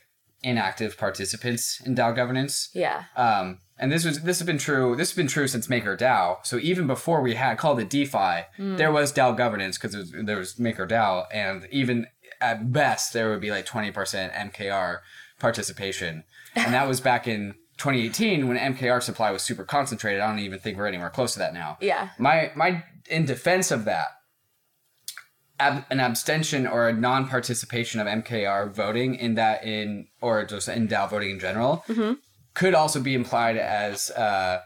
[0.44, 2.70] inactive participants in DAO governance.
[2.74, 3.06] Yeah.
[3.16, 4.96] Um, and this was this has been true.
[4.96, 6.46] This has been true since Maker DAO.
[6.46, 10.60] So even before we had called it DeFi, there was DAO governance because there was
[10.60, 12.08] Maker DAO, and even
[12.40, 15.00] at best there would be like twenty percent MKR
[15.40, 16.24] participation,
[16.56, 20.22] and that was back in 2018 when MKR supply was super concentrated.
[20.22, 21.78] I don't even think we're anywhere close to that now.
[21.82, 22.10] Yeah.
[22.20, 24.10] My my in defense of that,
[25.62, 30.88] ab, an abstention or a non-participation of MKR voting in that in or just in
[30.88, 31.84] DAO voting in general
[32.54, 34.62] could also be implied as uh,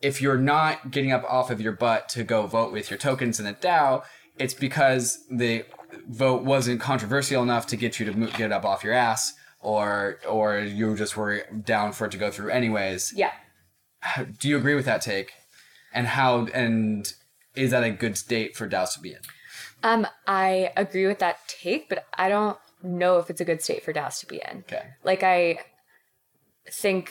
[0.00, 3.38] if you're not getting up off of your butt to go vote with your tokens
[3.38, 4.02] in a DAO,
[4.38, 5.64] it's because the
[6.08, 10.58] vote wasn't controversial enough to get you to get up off your ass, or or
[10.58, 13.12] you just were down for it to go through anyways.
[13.14, 13.32] Yeah.
[14.38, 15.32] Do you agree with that take?
[15.92, 17.12] And how and
[17.54, 19.18] is that a good state for DAOs to be in?
[19.82, 23.84] Um, I agree with that take, but I don't know if it's a good state
[23.84, 24.58] for DAOs to be in.
[24.58, 24.84] Okay.
[25.04, 25.60] Like I
[26.70, 27.10] think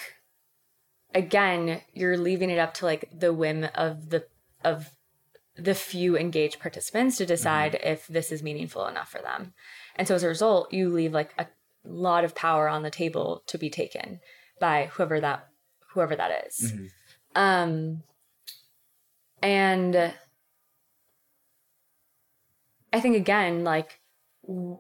[1.13, 4.25] again, you're leaving it up to like the whim of the
[4.63, 4.91] of
[5.55, 9.53] the few engaged participants to decide if this is meaningful enough for them.
[9.95, 11.47] And so as a result, you leave like a
[11.83, 14.19] lot of power on the table to be taken
[14.59, 15.47] by whoever that
[15.93, 16.73] whoever that is.
[17.35, 18.03] Um
[19.41, 20.13] and
[22.91, 23.99] I think again, like
[24.45, 24.79] w-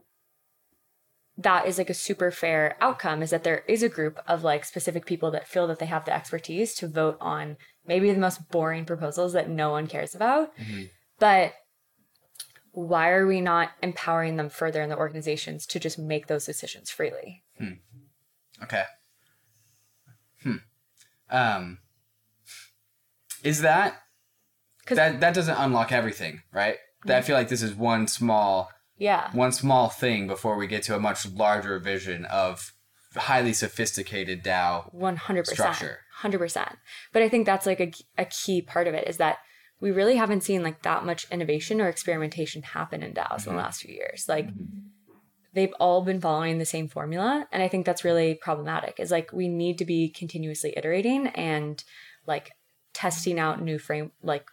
[1.37, 4.65] that is like a super fair outcome is that there is a group of like
[4.65, 7.55] specific people that feel that they have the expertise to vote on
[7.87, 10.51] maybe the most boring proposals that no one cares about.
[11.17, 11.53] But
[12.71, 16.89] why are we not empowering them further in the organizations to just make those decisions
[16.91, 17.43] freely?
[18.63, 18.83] Okay.
[20.43, 20.55] Hmm.
[21.29, 21.77] Um.
[23.43, 24.01] Is that
[24.89, 26.77] that that doesn't unlock everything, right?
[27.07, 29.29] I feel like this is one small Yeah.
[29.31, 32.73] one small thing before we get to a much larger vision of
[33.15, 34.93] highly sophisticated DAO.
[34.93, 35.47] 100%.
[35.47, 35.99] structure.
[36.21, 36.75] 100%.
[37.11, 39.39] But I think that's like a, a key part of it is that
[39.79, 43.49] we really haven't seen like that much innovation or experimentation happen in DAOs in the
[43.49, 43.57] mm-hmm.
[43.57, 44.25] last few years.
[44.27, 44.79] Like mm-hmm.
[45.53, 47.47] they've all been following the same formula.
[47.51, 51.81] And I think that's really problematic is like we need to be continuously iterating and
[52.27, 52.51] like
[52.93, 54.45] testing out new frame like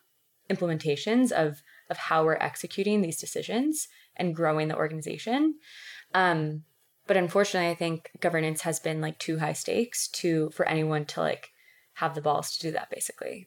[0.48, 5.54] implementations of of how we're executing these decisions and growing the organization.
[6.14, 6.64] Um,
[7.06, 11.20] but unfortunately, I think governance has been like too high stakes to for anyone to
[11.20, 11.50] like
[11.94, 12.90] have the balls to do that.
[12.90, 13.46] Basically,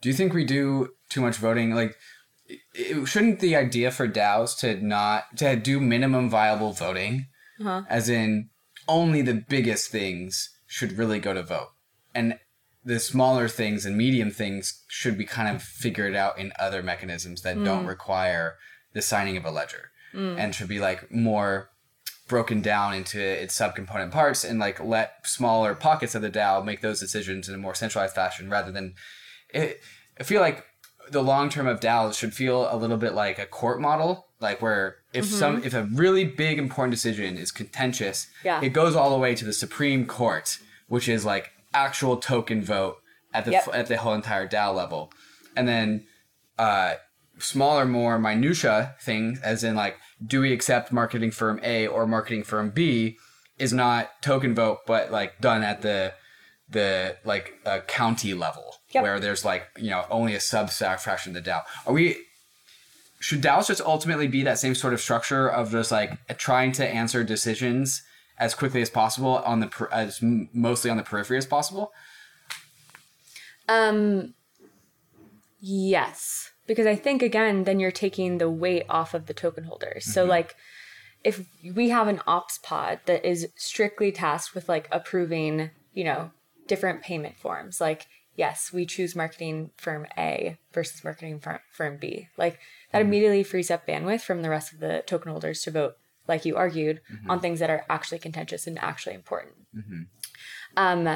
[0.00, 1.74] Do you think we do too much voting?
[1.74, 1.94] Like,
[2.46, 7.26] it, it- shouldn't the idea for DAOs to not to do minimum viable voting,
[7.60, 7.82] Uh-huh.
[7.88, 8.50] as in
[8.88, 11.70] only the biggest things should really go to vote,
[12.14, 12.38] and
[12.86, 17.42] the smaller things and medium things should be kind of figured out in other mechanisms
[17.42, 17.88] that don't mm.
[17.88, 18.54] require
[18.94, 20.38] the signing of a ledger, mm.
[20.38, 21.70] and should be like more
[22.28, 26.80] broken down into its subcomponent parts and like let smaller pockets of the DAO make
[26.80, 28.94] those decisions in a more centralized fashion rather than
[29.52, 29.80] it,
[30.20, 30.64] I feel like
[31.10, 34.62] the long term of DAOs should feel a little bit like a court model, like
[34.62, 35.34] where if mm-hmm.
[35.34, 38.60] some if a really big important decision is contentious, Yeah.
[38.62, 42.96] it goes all the way to the Supreme Court, which is like actual token vote
[43.34, 43.68] at the Yep.
[43.74, 45.12] at the whole entire DAO level,
[45.56, 46.06] and then
[46.58, 46.94] uh,
[47.38, 52.44] smaller, more minutia things, as in like, do we accept marketing firm A or marketing
[52.44, 53.18] firm B,
[53.58, 56.14] is not token vote, but like done at the
[56.68, 59.02] the like uh, county level, Yep.
[59.02, 61.62] where there's like you know only a subset fraction of the DAO.
[61.86, 62.16] Are we?
[63.20, 66.86] Should DAOs just ultimately be that same sort of structure of just like trying to
[66.86, 68.02] answer decisions
[68.38, 71.92] as quickly as possible on the per- as mostly on the periphery as possible?
[73.68, 74.34] um,
[75.60, 80.04] yes, because I think again, then you're taking the weight off of the token holders.
[80.04, 80.54] So like,
[81.24, 81.44] if
[81.74, 86.30] we have an ops pod that is strictly tasked with like approving, you know,
[86.68, 92.28] different payment forms, like yes, we choose marketing firm A versus marketing firm, firm B.
[92.36, 92.60] Like
[92.92, 95.96] that immediately frees up bandwidth from the rest of the token holders to vote,
[96.28, 99.54] like you argued, on things that are actually contentious and actually important.
[100.76, 101.06] Um,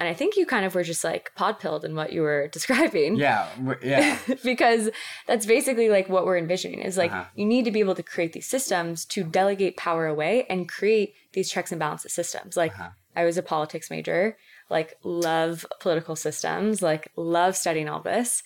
[0.00, 2.48] and I think you kind of were just like pod pilled in what you were
[2.52, 3.48] describing Yeah,
[3.82, 4.90] yeah, because
[5.26, 7.24] that's basically like what we're envisioning is like Uh-huh.
[7.34, 11.14] you need to be able to create these systems to delegate power away and create
[11.32, 12.90] these checks and balances systems like Uh-huh.
[13.16, 14.36] i was a politics major
[14.70, 18.42] like love political systems like love studying all this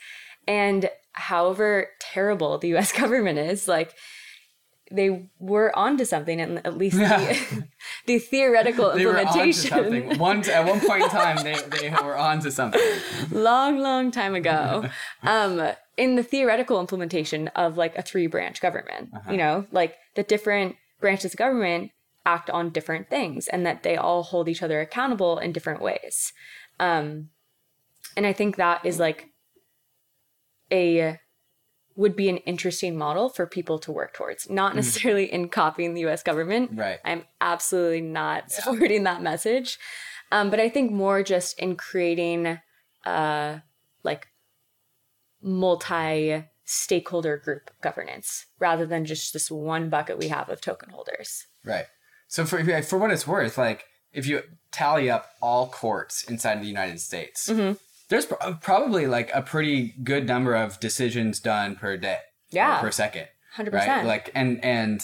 [0.48, 3.94] and however terrible the us government is like
[4.94, 7.64] they were onto something and at least the,
[8.06, 9.70] the theoretical they were implementation.
[9.70, 10.18] something.
[10.18, 12.80] One at one point in time, they they were onto something.
[13.30, 14.88] long long time ago.
[15.22, 20.22] Um in the theoretical implementation of like a three branch government you know like the
[20.22, 21.90] different branches of government
[22.24, 26.32] act on different things and that they all hold each other accountable in different ways.
[26.80, 27.28] Um
[28.16, 29.28] and i think that is like
[30.72, 31.18] a
[31.96, 36.02] would be an interesting model for people to work towards not necessarily in copying the
[36.02, 36.98] us government Right.
[37.04, 39.78] i'm absolutely not supporting that message
[40.30, 42.58] um, but i think more just in creating
[43.04, 43.58] uh,
[44.04, 44.28] like
[45.42, 51.46] multi stakeholder group governance rather than just this one bucket we have of token holders.
[51.64, 51.86] Right.
[52.28, 56.60] So for for what it's worth, like if you tally up all courts inside of
[56.62, 57.72] the United States, Mm-hmm.
[58.08, 62.18] There's pro- probably like a pretty good number of decisions done per day.
[62.50, 62.80] Yeah.
[62.80, 63.28] per second.
[63.56, 63.72] 100%.
[63.72, 64.04] Right.
[64.04, 65.00] Like and and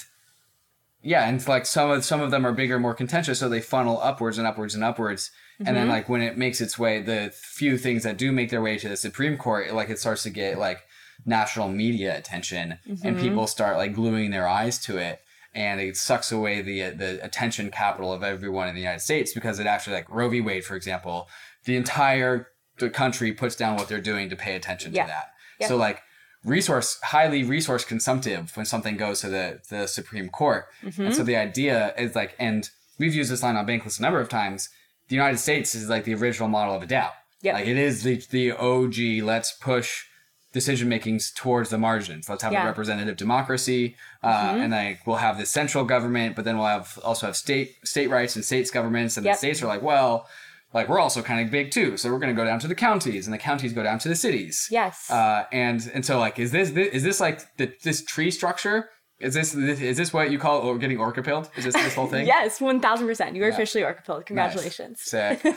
[1.02, 3.60] yeah, and it's like some of some of them are bigger, more contentious, so they
[3.60, 5.30] funnel upwards and upwards and upwards.
[5.58, 5.74] And Mm-hmm.
[5.74, 8.78] then like when it makes its way, the few things that do make their way
[8.78, 10.80] to the Supreme Court, it, like it starts to get like
[11.26, 13.06] national media attention, Mm-hmm.
[13.06, 15.20] and people start like gluing their eyes to it,
[15.54, 19.58] and it sucks away the the attention capital of everyone in the United States because
[19.58, 20.40] it actually like Roe v.
[20.40, 21.28] Wade, for example,
[21.64, 22.48] the entire
[22.78, 25.02] the country puts down what they're doing to pay attention Yeah.
[25.04, 25.32] to that.
[25.60, 25.68] Yeah.
[25.68, 26.02] So like
[26.44, 30.66] resource highly resource consumptive when something goes to the the Supreme Court.
[30.84, 31.02] Mm-hmm.
[31.06, 32.68] And so the idea is like and
[32.98, 34.68] we've used this line on Bankless a number of times.
[35.08, 37.10] The United States is like the original model of a DAO.
[37.42, 37.54] Yep.
[37.54, 40.04] Like it is the the OG let's push
[40.52, 42.28] decision makings towards the margins.
[42.28, 42.62] Let's have Yeah.
[42.62, 44.60] a representative democracy, uh, Mm-hmm.
[44.62, 48.08] and like we'll have the central government, but then we'll have also have state state
[48.10, 49.34] rights and states governments, and Yep.
[49.34, 50.26] the states are like, well,
[50.74, 52.74] like we're also kind of big too, so we're going to go down to the
[52.74, 54.68] counties, and the counties go down to the cities.
[54.70, 55.10] Yes.
[55.10, 58.90] Uh, and and so like, is this, this is this like the, this tree structure?
[59.20, 61.50] Is this this is this what you call or getting orca pilled?
[61.56, 62.26] Is this this whole thing?
[62.26, 63.34] yes, one thousand percent.
[63.34, 64.26] You are officially orca-pilled.
[64.26, 65.00] Congratulations.
[65.02, 65.40] Sick.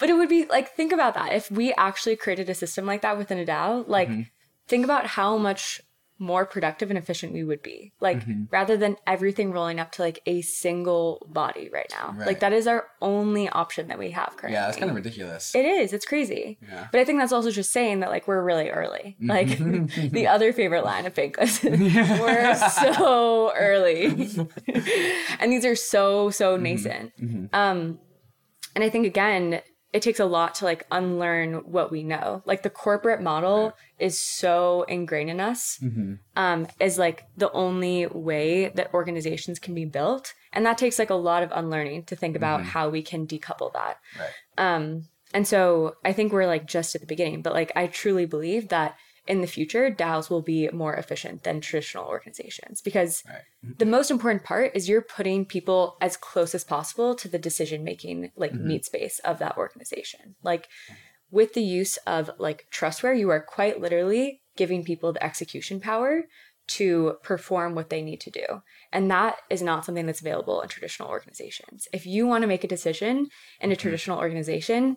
[0.00, 1.32] But it would be like, think about that.
[1.32, 4.22] If we actually created a system like that within a DAO, like, Mm-hmm.
[4.66, 5.80] think about how much
[6.18, 7.92] more productive and efficient we would be.
[8.00, 8.44] Like, Mm-hmm.
[8.50, 12.14] rather than everything rolling up to like a single body right now.
[12.16, 12.26] Right.
[12.28, 14.52] Like, that is our only option that we have currently.
[14.54, 15.54] Yeah, that's kind of ridiculous.
[15.54, 15.92] It is.
[15.92, 16.58] It's crazy.
[16.62, 16.86] Yeah.
[16.92, 19.16] But I think that's also just saying that like we're really early.
[19.20, 19.58] Like
[20.12, 21.62] the other favorite line of Bankless.
[22.20, 24.06] we're so early.
[25.40, 27.12] and these are so, so nascent.
[27.52, 27.98] Um
[28.76, 29.60] and I think again,
[29.94, 32.42] it takes a lot to like unlearn what we know.
[32.44, 35.78] Like the corporate model is so ingrained in us
[36.34, 40.34] um, is like the only way that organizations can be built.
[40.52, 43.72] And that takes like a lot of unlearning to think about how we can decouple
[43.74, 43.98] that.
[44.18, 44.30] right.
[44.58, 48.26] Um, and so I think we're like just at the beginning, but like I truly
[48.26, 53.42] believe that in the future, DAOs will be more efficient than traditional organizations because Right.
[53.64, 53.72] Mm-hmm.
[53.78, 57.84] the most important part is you're putting people as close as possible to the decision
[57.84, 58.68] making like mm-hmm.
[58.68, 60.36] meat space of that organization.
[60.42, 60.68] Like
[61.30, 66.24] with the use of like trustware, you are quite literally giving people the execution power
[66.66, 68.44] to perform what they need to do.
[68.92, 71.88] And that is not something that's available in traditional organizations.
[71.92, 73.28] If you want to make a decision
[73.60, 73.80] in a mm-hmm.
[73.80, 74.96] traditional organization,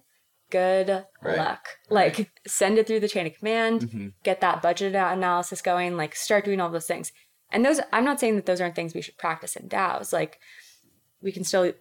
[0.50, 1.38] good Right.
[1.38, 1.68] luck.
[1.90, 4.08] Like send it through the chain of command, mm-hmm.
[4.24, 7.12] get that budget analysis going, like start doing all those things.
[7.52, 10.14] And those I'm not saying that those aren't things we should practice in DAOs.
[10.14, 10.40] Like
[11.22, 11.74] we can still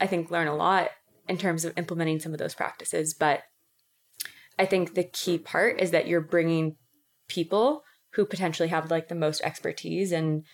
[0.00, 0.90] I think learn a lot
[1.28, 3.42] in terms of implementing some of those practices, but
[4.58, 6.76] I think the key part is that you're bringing
[7.28, 10.44] people who potentially have like the most expertise and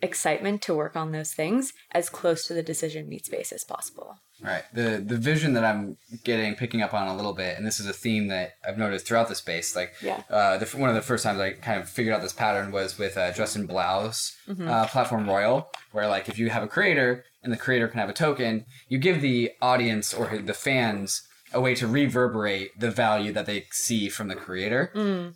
[0.00, 4.18] excitement to work on those things as close to the decision meet space as possible.
[4.42, 4.62] Right.
[4.72, 7.86] The the vision that I'm getting picking up on a little bit, and this is
[7.86, 9.74] a theme that I've noticed throughout the space.
[9.74, 10.22] Like, Yeah.
[10.30, 12.98] uh, the, one of the first times I kind of figured out this pattern was
[12.98, 17.52] with uh, Justin Blau's uh, platform Royal, where like if you have a creator and
[17.52, 21.22] the creator can have a token, you give the audience or the fans
[21.54, 24.92] a way to reverberate the value that they see from the creator,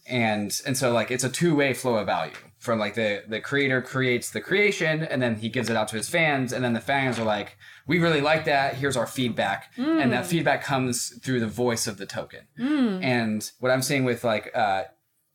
[0.07, 2.33] and and so like it's a two way flow of value.
[2.59, 5.97] From like the the creator creates the creation and then he gives it out to
[5.97, 8.75] his fans and then the fans are like, we really like that.
[8.75, 10.27] Here's our feedback, and that mm.
[10.27, 12.41] feedback comes through the voice of the token.
[12.59, 13.03] Mm.
[13.03, 14.85] And what I'm seeing with like uh,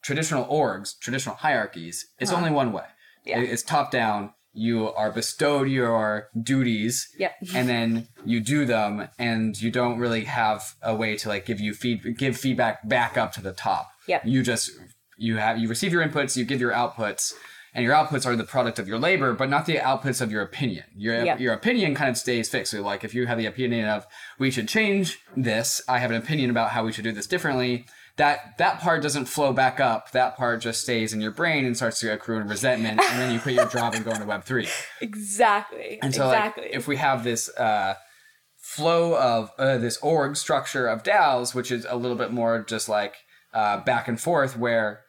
[0.02, 2.40] traditional orgs, traditional hierarchies, it's uh-huh.
[2.40, 2.86] only one way.
[3.26, 3.40] Yeah.
[3.40, 4.34] It's top down.
[4.54, 7.36] You are bestowed your duties, Yep.
[7.54, 11.60] and then you do them, and you don't really have a way to like give
[11.60, 13.92] you feed give feedback back up to the top.
[14.08, 14.24] Yep.
[14.26, 14.72] You just
[15.18, 17.34] you have you receive your inputs, you give your outputs,
[17.78, 20.42] and your outputs are the product of your labor, but not the outputs of your
[20.42, 20.84] opinion.
[20.96, 21.40] Your Yep.
[21.40, 22.72] your opinion kind of stays fixed.
[22.72, 24.08] So like if you have the opinion of
[24.40, 27.86] we should change this, I have an opinion about how we should do this differently.
[28.16, 30.10] That that part doesn't flow back up.
[30.10, 33.32] That part just stays in your brain and starts to accrue in resentment, and then
[33.32, 34.68] you quit your job and go into Web three.
[35.02, 36.00] Exactly.
[36.02, 36.64] And so, exactly.
[36.64, 37.94] like, if we have this uh,
[38.58, 42.90] flow of uh, this org structure of DAOs, which is a little bit more just
[42.90, 43.14] like
[43.54, 45.02] uh, back and forth, where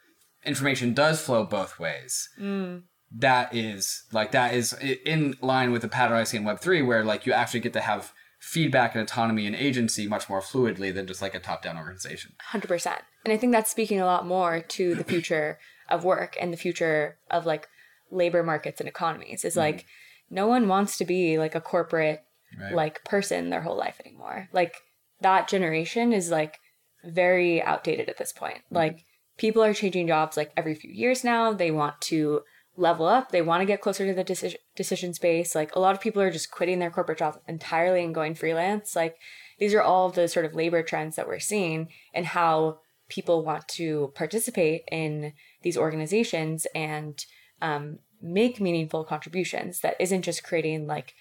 [0.45, 2.28] information does flow both ways.
[2.41, 2.82] Mm.
[3.11, 6.82] That is like that is in line with the pattern I see in Web three,
[6.82, 10.95] where like you actually get to have feedback and autonomy and agency much more fluidly
[10.95, 12.32] than just like a top down organization.
[12.53, 13.01] 100%.
[13.24, 15.59] And I think that's speaking a lot more to the future
[15.89, 17.66] of work and the future of like
[18.11, 19.45] labor markets and economies.
[19.45, 19.59] Is mm.
[19.59, 19.86] like
[20.30, 22.24] no one wants to be like a corporate
[22.59, 22.74] Right.
[22.74, 24.49] like person their whole life anymore.
[24.53, 24.82] Like
[25.20, 26.61] that generation is like
[27.05, 28.59] very outdated at this point.
[28.72, 28.76] Mm.
[28.76, 29.05] Like
[29.39, 31.53] people are changing jobs like every few years now.
[31.53, 32.43] They want to
[32.76, 33.32] level up.
[33.32, 35.55] They want to get closer to the decision decision space.
[35.55, 38.95] Like a lot of people are just quitting their corporate jobs entirely and going freelance.
[38.95, 39.16] Like
[39.59, 43.66] these are all the sort of labor trends that we're seeing and how people want
[43.68, 45.32] to participate in
[45.62, 47.24] these organizations and
[47.62, 51.14] um, make meaningful contributions that isn't just creating like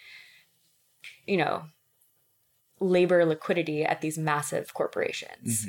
[1.25, 1.63] you know
[2.79, 5.65] labor liquidity at these massive corporations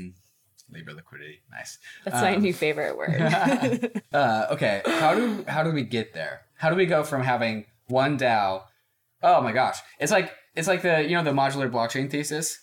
[0.71, 1.79] Labor liquidity, nice.
[2.05, 6.43] that's my new favorite word Uh, okay, how do how do we get there?
[6.57, 8.63] How do we go from having one DAO?
[9.23, 12.59] Oh my gosh, it's like it's like the you know the modular blockchain thesis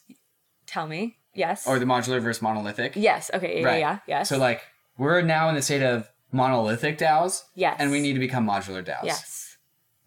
[0.67, 2.93] tell me yes or the modular versus monolithic.
[2.95, 3.79] yes okay yeah Right.
[3.79, 4.61] yeah yeah yes So like
[4.97, 7.43] we're now in the state of monolithic DAOs.
[7.55, 7.77] Yes.
[7.79, 9.03] And we need to become modular DAOs.
[9.05, 9.57] yes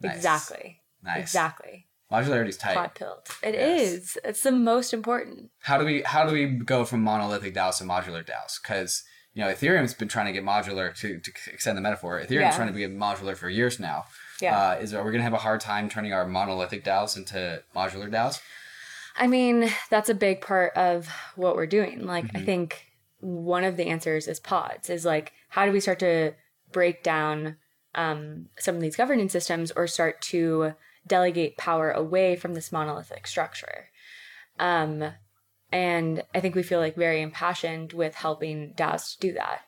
[0.00, 0.16] Nice.
[0.16, 1.18] exactly Nice.
[1.22, 2.74] exactly Modularity's tight.
[2.74, 3.80] pod pilled It Yes.
[3.90, 4.18] is.
[4.24, 7.84] it's the most important How do we how do we go from monolithic DAOs to
[7.84, 8.60] modular DAOs?
[8.62, 9.04] Because
[9.34, 12.18] you know, Ethereum's been trying to get modular to, to extend the metaphor.
[12.18, 12.56] Ethereum's Yeah.
[12.56, 14.06] trying to be modular for years now.
[14.40, 14.58] Yeah.
[14.58, 18.10] Uh, is are we gonna have a hard time turning our monolithic DAOs into modular
[18.10, 18.40] DAOs?
[19.16, 22.06] I mean, that's a big part of what we're doing.
[22.06, 22.36] Like, Mm-hmm.
[22.36, 22.84] I think
[23.20, 26.34] one of the answers is pods, is like, how do we start to
[26.72, 27.56] break down
[27.96, 30.74] um, some of these governance systems or start to
[31.08, 33.86] delegate power away from this monolithic structure?
[34.58, 35.12] Um,
[35.70, 39.60] and I think we feel like very impassioned with helping DAOs to do that.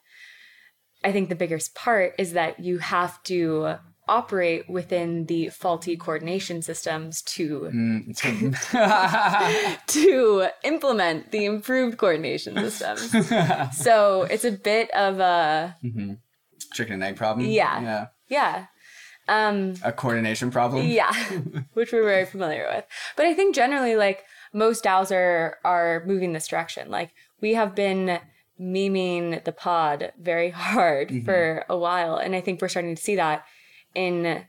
[1.02, 3.76] I think the biggest part is that you have to
[4.08, 7.70] operate within the faulty coordination systems to
[9.86, 13.10] to implement the improved coordination systems.
[13.76, 15.76] so it's a bit of a
[16.72, 17.46] Chicken and egg problem.
[17.48, 17.80] Yeah.
[17.80, 18.06] Yeah.
[18.28, 18.66] yeah.
[19.30, 20.86] Um A coordination problem.
[20.86, 21.12] yeah,
[21.74, 22.84] which we're very familiar with.
[23.16, 26.90] But I think generally like most DAOs are are moving this direction.
[26.90, 27.10] Like
[27.40, 28.18] we have been
[28.60, 33.16] memeing the pod very hard for a while and I think we're starting to see
[33.16, 33.44] that
[33.94, 34.44] in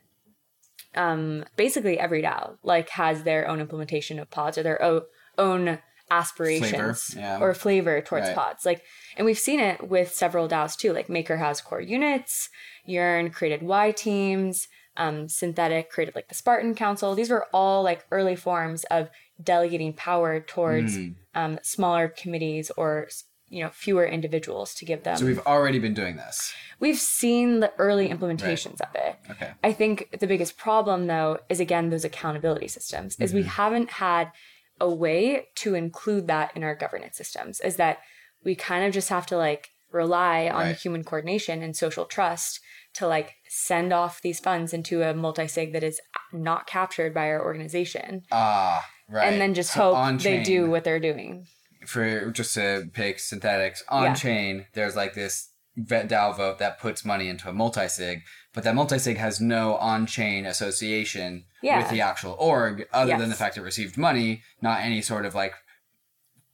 [0.95, 5.05] um basically every DAO like has their own implementation of pods or their o-
[5.37, 5.79] own
[6.09, 7.39] aspirations yeah.
[7.39, 8.35] or flavor towards Right.
[8.35, 8.65] pods.
[8.65, 8.83] Like
[9.15, 10.91] and we've seen it with several DAOs too.
[10.91, 12.49] Like Maker has core units,
[12.85, 14.67] Yearn created Y teams,
[14.97, 17.15] um, Synthetix created like the Spartan Council.
[17.15, 19.09] These were all like early forms of
[19.41, 21.07] delegating power towards Hmm.
[21.33, 23.07] um, smaller committees or
[23.47, 25.17] you know fewer individuals to give them.
[25.17, 26.53] So we've already been doing this.
[26.79, 29.15] we've seen the early implementations of it.
[29.29, 29.51] Okay.
[29.63, 33.37] I think the biggest problem though is again those accountability systems is Mm-hmm.
[33.37, 34.31] we haven't had
[34.79, 37.99] a way to include that in our governance systems is that
[38.43, 40.75] we kind of just have to like rely on Right.
[40.75, 42.59] human coordination and social trust
[42.93, 45.99] to like send off these funds into a multi-sig that is
[46.33, 49.27] not captured by our organization Ah, right.
[49.31, 51.47] and then just So hope they do what they're doing.
[51.87, 54.13] for just to pick Synthetix on Yeah.
[54.13, 58.21] chain there's like this vet DAO vote that puts money into a multi-sig
[58.53, 61.79] but that multi-sig has no on-chain association Yeah.
[61.79, 65.33] with the actual org other than the fact it received money not any sort of
[65.33, 65.53] like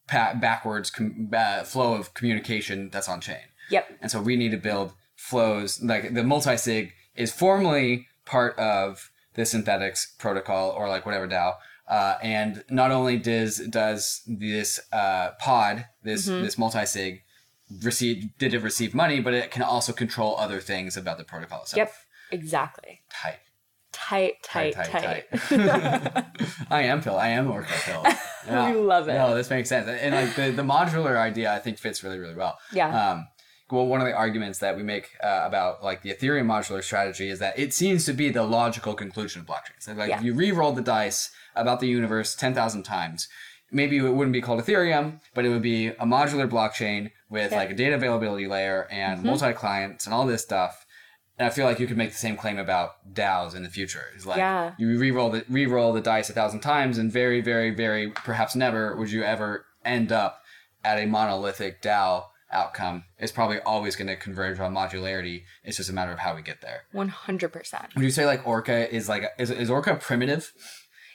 [0.07, 3.97] pa- backwards com- uh, flow of communication that's on chain Yep.
[4.01, 9.41] and so we need to build flows like the multi-sig is formally part of the
[9.43, 11.55] Synthetix protocol or like whatever DAO.
[11.87, 16.43] Uh, and not only does does this uh, pod this Mm-hmm.
[16.43, 17.23] this multi-sig
[17.83, 21.61] receive did it receive money, but it can also control other things about the protocol
[21.61, 21.77] itself.
[21.77, 21.93] Yep.
[22.31, 23.01] Exactly.
[23.09, 23.39] Tight.
[24.07, 25.25] Tight, tight, tight.
[26.69, 27.17] I am pill.
[27.17, 28.05] I am orca pill.
[28.47, 28.71] Yeah.
[28.71, 29.13] We love it.
[29.15, 29.89] No, this makes sense.
[29.89, 32.57] And like the, the modular idea, I think fits really, really well.
[32.71, 32.87] Yeah.
[33.11, 33.27] Um,
[33.69, 37.27] well, one of the arguments that we make uh, about like the Ethereum modular strategy
[37.29, 39.81] is that it seems to be the logical conclusion of blockchains.
[39.81, 40.19] So, like Yeah.
[40.19, 43.27] if you re-roll the dice about the universe ten thousand times,
[43.69, 47.57] maybe it wouldn't be called Ethereum, but it would be a modular blockchain with Yeah.
[47.57, 50.85] like a data availability layer and multi-clients and all this stuff.
[51.39, 54.05] And I feel like you could make the same claim about DAOs in the future.
[54.15, 54.73] It's like Yeah.
[54.77, 58.95] you re-roll the re-roll the dice a thousand times, and very, very, very perhaps never
[58.95, 60.41] would you ever end up
[60.83, 63.03] at a monolithic DAO outcome.
[63.19, 65.43] It's probably always going to converge on modularity.
[65.63, 66.83] It's just a matter of how we get there.
[66.93, 67.95] 100%.
[67.95, 70.53] Would you say like Orca is like is is Orca primitive?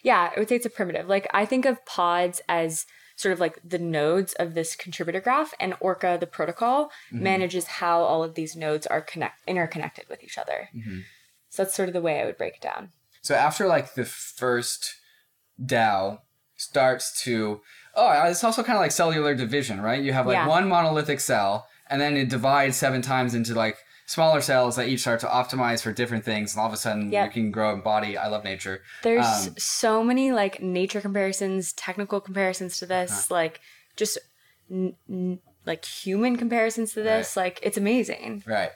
[0.03, 1.09] Yeah, I would say it's a primitive.
[1.09, 2.87] Like I think of pods as
[3.23, 7.23] sort of like the nodes of this contributor graph, and Orca, the protocol, mm-hmm.
[7.23, 10.69] manages how all of these nodes are connect interconnected with each other.
[10.75, 11.01] Mm-hmm.
[11.49, 12.91] So that's sort of the way I would break it down.
[13.23, 14.97] So after like the first
[15.65, 16.19] DAO
[16.57, 17.61] starts to
[17.95, 20.03] oh, uh, it's also kind of like cellular division, right?
[20.03, 20.49] You have like Yeah.
[20.49, 23.79] one monolithic cell, and then it divides seven times into like
[24.13, 27.11] smaller cells that each start to optimize for different things, and all of a sudden
[27.11, 27.27] Yep.
[27.27, 28.13] you can grow a body.
[28.19, 28.83] I love nature.
[29.03, 33.35] There's Um, so many like nature comparisons, technical comparisons to this, Uh-huh.
[33.41, 33.61] like
[33.97, 34.19] just
[34.71, 37.37] n- n- like human comparisons to this.
[37.37, 38.43] Like it's amazing.
[38.47, 38.73] Right.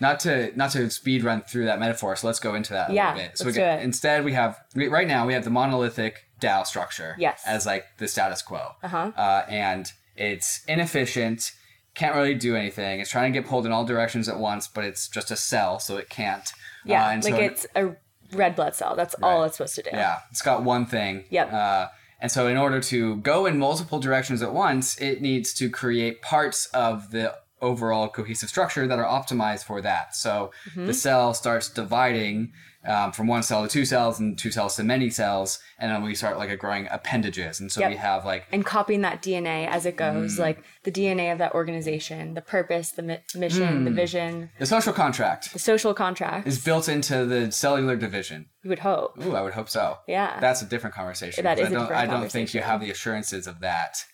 [0.00, 2.94] Not to not to speed run through that metaphor, so let's go into that a
[2.94, 3.38] Yeah, little bit.
[3.38, 3.82] So let's we do it.
[3.82, 7.42] instead we have right now we have the monolithic DAO structure Yes.
[7.44, 8.76] as like the status quo.
[8.82, 9.10] Uh-huh.
[9.16, 11.52] Uh, and it's inefficient,
[11.98, 13.00] can't really do anything.
[13.00, 15.78] It's trying to get pulled in all directions at once, but it's just a cell,
[15.78, 16.50] so it can't.
[16.84, 17.96] Yeah, Uh, like so- it's a
[18.32, 18.94] red blood cell.
[18.96, 19.90] That's all it's supposed to do.
[19.92, 21.24] Yeah, it's got one thing.
[21.30, 21.52] Yep.
[21.52, 21.86] Uh,
[22.20, 26.22] and so, in order to go in multiple directions at once, it needs to create
[26.22, 30.14] parts of the overall cohesive structure that are optimized for that.
[30.14, 30.86] So Mm-hmm.
[30.86, 32.52] the cell starts dividing
[32.88, 36.02] um, from one cell to two cells, and two cells to many cells, and then
[36.02, 37.60] we start like a growing appendages.
[37.60, 37.90] And so Yep.
[37.90, 40.38] we have like and copying that DNA as it goes, Mm.
[40.40, 43.84] like the DNA of that organization, the purpose, the mi- mission, Mm.
[43.84, 46.46] the vision, the social contract the social contract.
[46.46, 48.46] is built into the cellular division.
[48.64, 49.12] you would hope.
[49.24, 49.98] Ooh, I would hope so.
[50.08, 50.40] Yeah.
[50.40, 51.44] That's a different conversation.
[51.44, 54.04] That is I a don't, different I don't think you have the assurances of that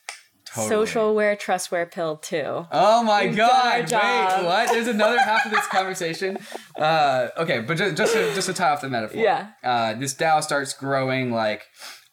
[0.55, 0.87] Totally.
[0.87, 2.67] Socialware, trust wear pill too.
[2.71, 3.91] Oh my We've god!
[3.91, 4.69] Wait, what?
[4.71, 6.39] There's another half of this conversation.
[6.79, 9.21] Uh, okay, but just just to, just to tie off the metaphor.
[9.21, 9.49] Yeah.
[9.63, 11.63] Uh, this DAO starts growing like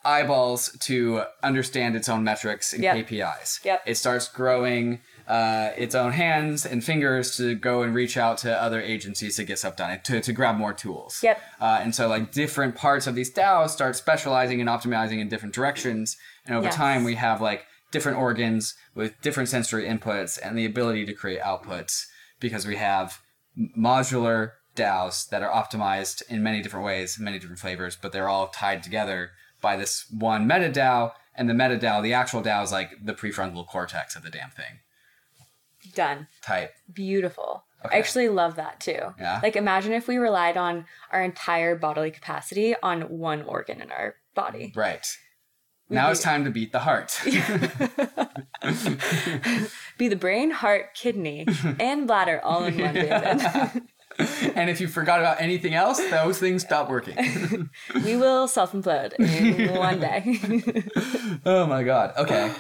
[0.03, 3.07] eyeballs to understand its own metrics and Yep.
[3.07, 3.63] KPIs.
[3.63, 3.83] Yep.
[3.85, 8.61] It starts growing uh, its own hands and fingers to go and reach out to
[8.61, 11.19] other agencies to get stuff done, to, to grab more tools.
[11.21, 11.39] Yep.
[11.61, 15.53] Uh, and so, like, different parts of these DAOs start specializing and optimizing in different
[15.53, 16.17] directions.
[16.47, 16.75] And over Yes.
[16.75, 21.41] time, we have like different organs with different sensory inputs and the ability to create
[21.41, 22.05] outputs
[22.39, 23.19] because we have
[23.77, 28.47] modular DAOs that are optimized in many different ways, many different flavors, but they're all
[28.47, 29.31] tied together
[29.61, 31.11] by this one meta DAO.
[31.35, 34.49] And the meta DAO, the actual DAO, is like the prefrontal cortex of the damn
[34.49, 34.79] thing.
[35.93, 36.27] Done.
[36.41, 36.73] Type.
[36.91, 37.63] Beautiful.
[37.85, 37.95] Okay.
[37.95, 39.13] I actually love that too.
[39.19, 39.39] Yeah?
[39.41, 44.15] Like imagine if we relied on our entire bodily capacity on one organ in our
[44.35, 44.71] body.
[44.75, 45.07] Right.
[45.91, 47.19] Now it's time to beat the heart.
[49.97, 51.45] Be the brain, heart, kidney,
[51.79, 53.11] and bladder all in one, David.
[54.55, 57.69] and if you forgot about anything else, those things stop working.
[58.05, 60.39] we will self implode in one day.
[61.45, 62.13] Oh my god.
[62.17, 62.53] Okay.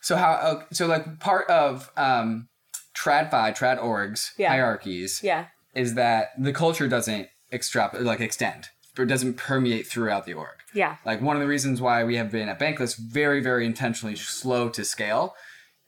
[0.00, 0.38] So how?
[0.42, 2.48] oh, So like part of um,
[2.96, 4.50] TradFi, trad orgs Yeah.
[4.50, 5.46] hierarchies yeah.
[5.74, 8.68] is that the culture doesn't extrapolate, like extend,
[8.98, 10.56] or doesn't permeate throughout the org.
[10.74, 10.96] Yeah.
[11.04, 14.68] Like one of the reasons why we have been at Bankless very, very intentionally slow
[14.70, 15.34] to scale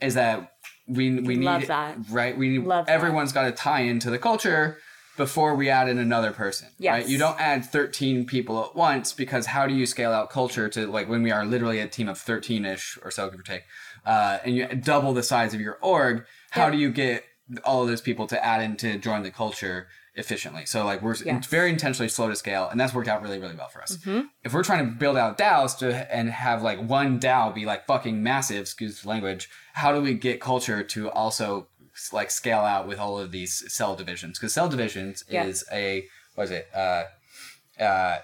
[0.00, 0.52] is that
[0.88, 1.96] we we need Love that.
[2.10, 2.36] right.
[2.38, 2.92] We Love that.
[2.92, 4.78] everyone's got to tie into the culture
[5.16, 6.68] before we add in another person.
[6.80, 7.08] Right.
[7.08, 10.86] You don't add thirteen people at once because how do you scale out culture to
[10.86, 13.62] like when we are literally a team of thirteen ish or so give or take,
[14.04, 16.24] uh, and you double the size of your org.
[16.50, 16.70] How Yeah.
[16.72, 17.24] do you get
[17.64, 20.64] all of those people to add in to join the culture efficiently?
[20.66, 21.46] So like we're Yes.
[21.46, 24.26] very intentionally slow to scale, and that's worked out really, really well for us Mm-hmm.
[24.44, 27.86] if we're trying to build out DAOs to and have like one DAO be like
[27.86, 31.68] fucking massive, excuse the language, how do we get culture to also
[32.12, 34.38] like scale out with all of these cell divisions?
[34.38, 35.44] Because cell divisions Yeah.
[35.44, 36.68] is a what is it?
[36.74, 37.04] Uh,
[37.82, 38.18] uh,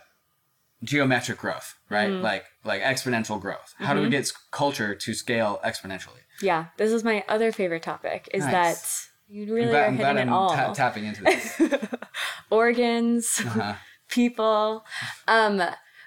[0.84, 2.10] geometric growth, right?
[2.10, 2.22] Mm-hmm.
[2.22, 3.74] Like like exponential growth.
[3.78, 6.20] How do we get culture to scale exponentially?
[6.40, 6.66] Yeah.
[6.76, 8.52] This is my other favorite topic is Nice.
[8.52, 10.54] that you really I'm glad, are I'm hitting glad it I'm all.
[10.54, 11.60] ta- tapping into this.
[12.50, 13.74] Organs, Uh-huh.
[14.08, 14.84] people.
[15.26, 15.62] Um,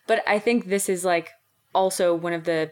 [0.07, 1.31] but I think this is like
[1.73, 2.71] also one of the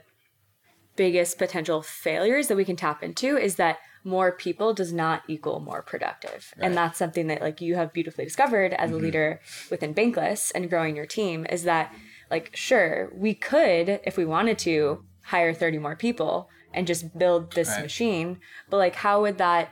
[0.95, 5.59] biggest potential failures that we can tap into is that more people does not equal
[5.59, 6.53] more productive.
[6.57, 6.65] Right.
[6.67, 9.39] And that's something that like you have beautifully discovered as a leader
[9.71, 11.91] within Bankless and growing your team is that
[12.29, 17.53] like sure, we could if we wanted to hire 30 more people and just build
[17.53, 17.83] this Right.
[17.83, 18.39] machine,
[18.69, 19.69] but like how would that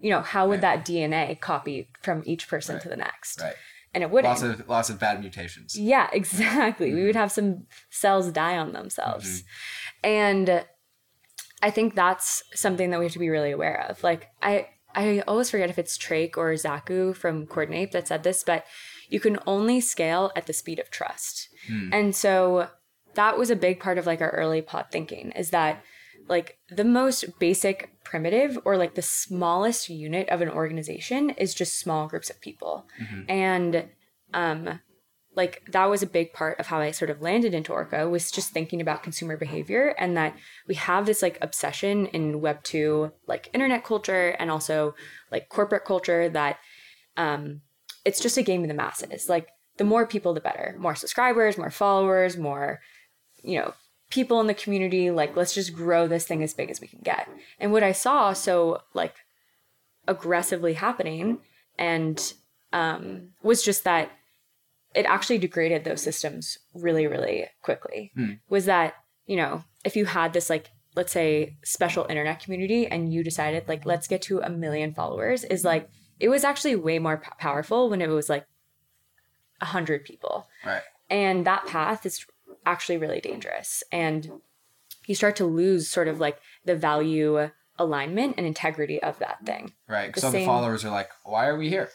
[0.00, 0.84] you know, how would Right.
[0.84, 2.82] that DNA copy from each person Right.
[2.82, 3.40] to the next?
[3.40, 3.54] right.
[3.94, 4.30] And it wouldn't.
[4.30, 5.78] Lots of lots of bad mutations.
[5.78, 6.92] Yeah, exactly.
[6.92, 7.18] We would mm-hmm.
[7.18, 9.42] have some cells die on themselves.
[9.42, 10.10] Mm-hmm.
[10.10, 10.64] And
[11.62, 14.02] I think that's something that we have to be really aware of.
[14.02, 18.42] Like I I always forget if it's Trake or Zaku from Coordinape that said this,
[18.44, 18.64] but
[19.08, 21.48] you can only scale at the speed of trust.
[21.66, 21.90] Hmm.
[21.92, 22.68] And so
[23.14, 25.82] that was a big part of like our early pod thinking is that
[26.28, 31.80] like the most basic primitive or like the smallest unit of an organization is just
[31.80, 32.86] small groups of people.
[33.28, 33.88] And
[34.34, 34.80] um
[35.34, 38.30] like that was a big part of how I sort of landed into Orca was
[38.30, 43.12] just thinking about consumer behavior and that we have this like obsession in web 2
[43.26, 44.94] like internet culture and also
[45.30, 46.58] like corporate culture that
[47.16, 47.60] um
[48.04, 49.28] it's just a game of the masses.
[49.28, 50.76] Like the more people the better.
[50.78, 52.80] More subscribers, more followers, more
[53.42, 53.72] you know,
[54.10, 57.00] people in the community like let's just grow this thing as big as we can
[57.02, 57.28] get.
[57.58, 59.14] And what I saw so like
[60.06, 61.38] aggressively happening
[61.78, 62.32] and
[62.72, 64.10] um was just that
[64.94, 68.10] it actually degraded those systems really really quickly
[68.48, 68.94] was that
[69.26, 73.68] you know if you had this like let's say special internet community and you decided
[73.68, 75.88] like let's get to a million followers is like
[76.18, 78.46] it was actually way more p- powerful when it was like
[79.60, 80.82] a hundred people Right.
[81.10, 82.24] and that path is
[82.66, 84.30] actually really dangerous and
[85.06, 89.72] you start to lose sort of like the value alignment and integrity of that thing
[89.88, 90.12] Right.
[90.14, 91.90] The so the followers are like, why are we here?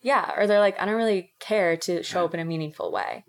[0.00, 3.24] yeah or they're like i don't really care to show up in a meaningful way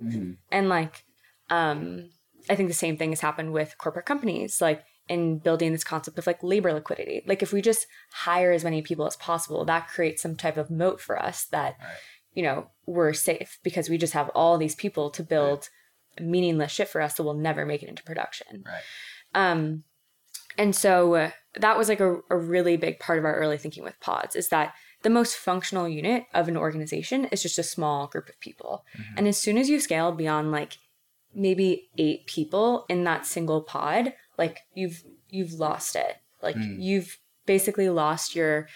[0.51, 1.03] and like
[1.49, 2.09] um
[2.47, 6.19] i think the same thing has happened with corporate companies like in building this concept
[6.19, 9.87] of like labor liquidity like if we just hire as many people as possible that
[9.87, 11.97] creates some type of moat for us that Right.
[12.35, 15.69] you know we're safe because we just have all these people to build
[16.21, 18.81] meaningless shit for us that will never make it into production Right.
[19.35, 19.83] um,
[20.57, 23.83] and so uh, that was like a, a really big part of our early thinking
[23.83, 28.07] with pods is that the most functional unit of an organization is just a small
[28.07, 28.83] group of people.
[29.15, 30.77] And as soon as you scale beyond like
[31.33, 36.17] maybe eight people in that single pod, like you've you've lost it.
[36.43, 38.67] Like you've basically lost your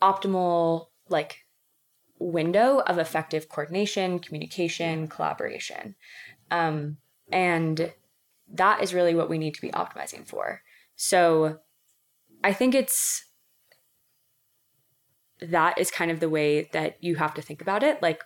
[0.00, 1.38] optimal like
[2.18, 5.96] window of effective coordination, communication, collaboration.
[6.50, 6.98] Um,
[7.30, 7.92] and
[8.52, 10.62] that is really what we need to be optimizing for.
[10.94, 11.58] So
[12.44, 13.24] I think it's
[15.40, 18.00] that is kind of the way that you have to think about it.
[18.00, 18.22] Like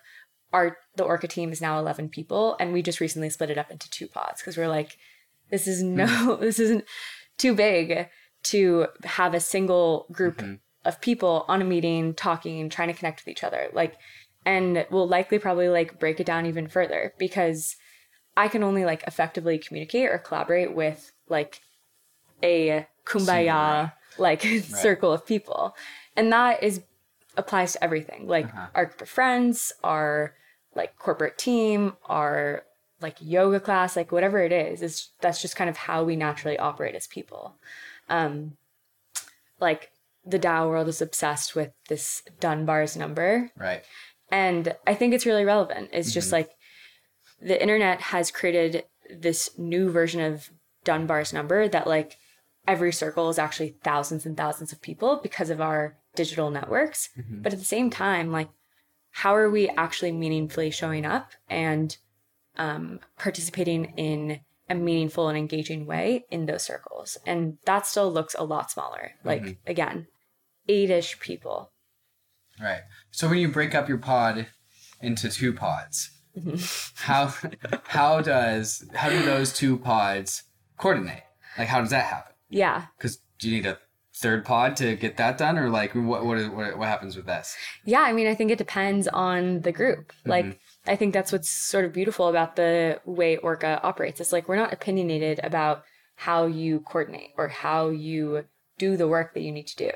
[0.53, 3.71] our the Orca team is now 11 people and we just recently split it up
[3.71, 4.97] into two pods because we're like
[5.49, 6.85] this is no this isn't
[7.37, 8.07] too big
[8.43, 10.43] to have a single group
[10.83, 13.95] of people on a meeting talking trying to connect with each other like
[14.45, 17.75] and we'll likely probably like break it down even further because
[18.37, 21.61] I can only like effectively communicate or collaborate with like
[22.43, 25.75] a kumbaya like circle of people.
[26.15, 26.81] And that is
[27.37, 28.27] applies to everything.
[28.27, 30.33] Like our group of friends, our
[30.75, 32.63] like corporate team, our
[33.01, 36.57] like yoga class, like whatever it is, is that's just kind of how we naturally
[36.57, 37.55] operate as people.
[38.09, 38.57] Um
[39.59, 39.91] like
[40.25, 43.83] the DAO world is obsessed with this Dunbar's number Right.
[44.31, 45.89] and I think it's really relevant.
[45.93, 46.51] It's just like
[47.41, 50.49] the internet has created this new version of
[50.83, 52.17] Dunbar's number that like
[52.67, 57.09] every circle is actually thousands and thousands of people because of our digital networks.
[57.41, 58.49] But at the same time, like
[59.11, 61.97] how are we actually meaningfully showing up and
[62.57, 64.39] um, participating in
[64.69, 67.17] a meaningful and engaging way in those circles?
[67.25, 69.13] And that still looks a lot smaller.
[69.23, 70.07] Like again,
[70.69, 71.71] eight-ish people.
[72.61, 72.81] Right.
[73.09, 74.47] So when you break up your pod
[75.01, 76.11] into two pods,
[76.95, 77.33] how
[77.85, 80.43] how does how do those two pods
[80.77, 81.23] coordinate?
[81.57, 82.33] Like how does that happen?
[82.49, 82.85] Yeah.
[82.97, 83.77] Because do you need a
[84.21, 87.25] third pod to get that done, or like what what is, what, what happens with
[87.25, 87.55] this?
[87.85, 90.13] Yeah, I mean, I think it depends on the group.
[90.19, 90.29] Mm-hmm.
[90.29, 94.21] Like, I think that's what's sort of beautiful about the way Orca operates.
[94.21, 95.83] It's like we're not opinionated about
[96.15, 98.45] how you coordinate or how you
[98.77, 99.91] do the work that you need to do.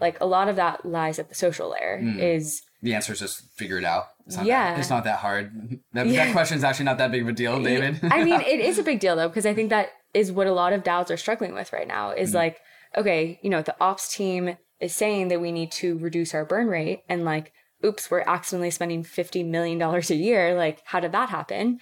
[0.00, 2.18] Like, a lot of that lies at the social layer, mm-hmm.
[2.18, 4.08] is The answer is just figure it out.
[4.26, 4.70] It's not Yeah.
[4.72, 5.80] That, it's not that hard.
[5.92, 6.26] That, Yeah.
[6.26, 8.00] that question is actually not that big of a deal, David.
[8.02, 10.52] I mean, it is a big deal though, because I think that is what a
[10.52, 12.60] lot of DAOs are struggling with right now is like,
[12.96, 16.68] okay, you know, the ops team is saying that we need to reduce our burn
[16.68, 17.52] rate and like,
[17.84, 20.54] oops, we're accidentally spending $50 million a year.
[20.54, 21.80] Like, how did that happen?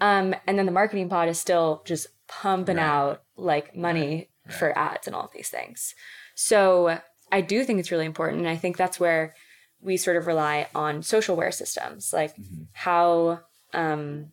[0.00, 2.84] Um, and then the marketing pod is still just pumping Right.
[2.84, 5.94] out like money for ads and all of these things.
[6.34, 7.00] So
[7.32, 8.40] I do think it's really important.
[8.40, 9.34] And I think that's where
[9.80, 12.12] we sort of rely on social socialware systems.
[12.12, 12.34] Like,
[12.72, 13.40] how
[13.72, 14.26] um,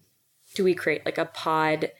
[0.55, 1.91] do we create like a pod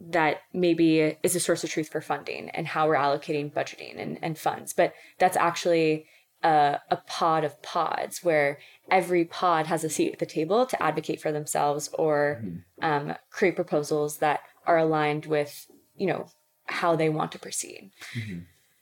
[0.00, 4.18] that maybe is a source of truth for funding and how we're allocating budgeting and,
[4.22, 4.72] and funds?
[4.72, 6.06] But that's actually
[6.42, 8.58] a, a pod of pods where
[8.90, 12.42] every pod has a seat at the table to advocate for themselves or
[12.82, 16.28] um, create proposals that are aligned with, you know,
[16.64, 17.90] how they want to proceed.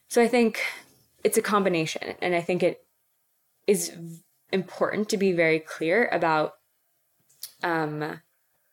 [0.09, 0.61] So I think
[1.25, 2.15] it's a combination.
[2.23, 2.85] And I think it
[3.69, 3.93] is
[4.51, 6.55] important to be very clear about
[7.63, 8.21] um,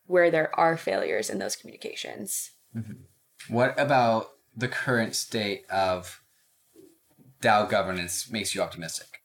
[0.07, 2.51] where there are failures in those communications.
[3.49, 6.21] what about the current state of
[7.41, 9.21] DAO governance makes you optimistic?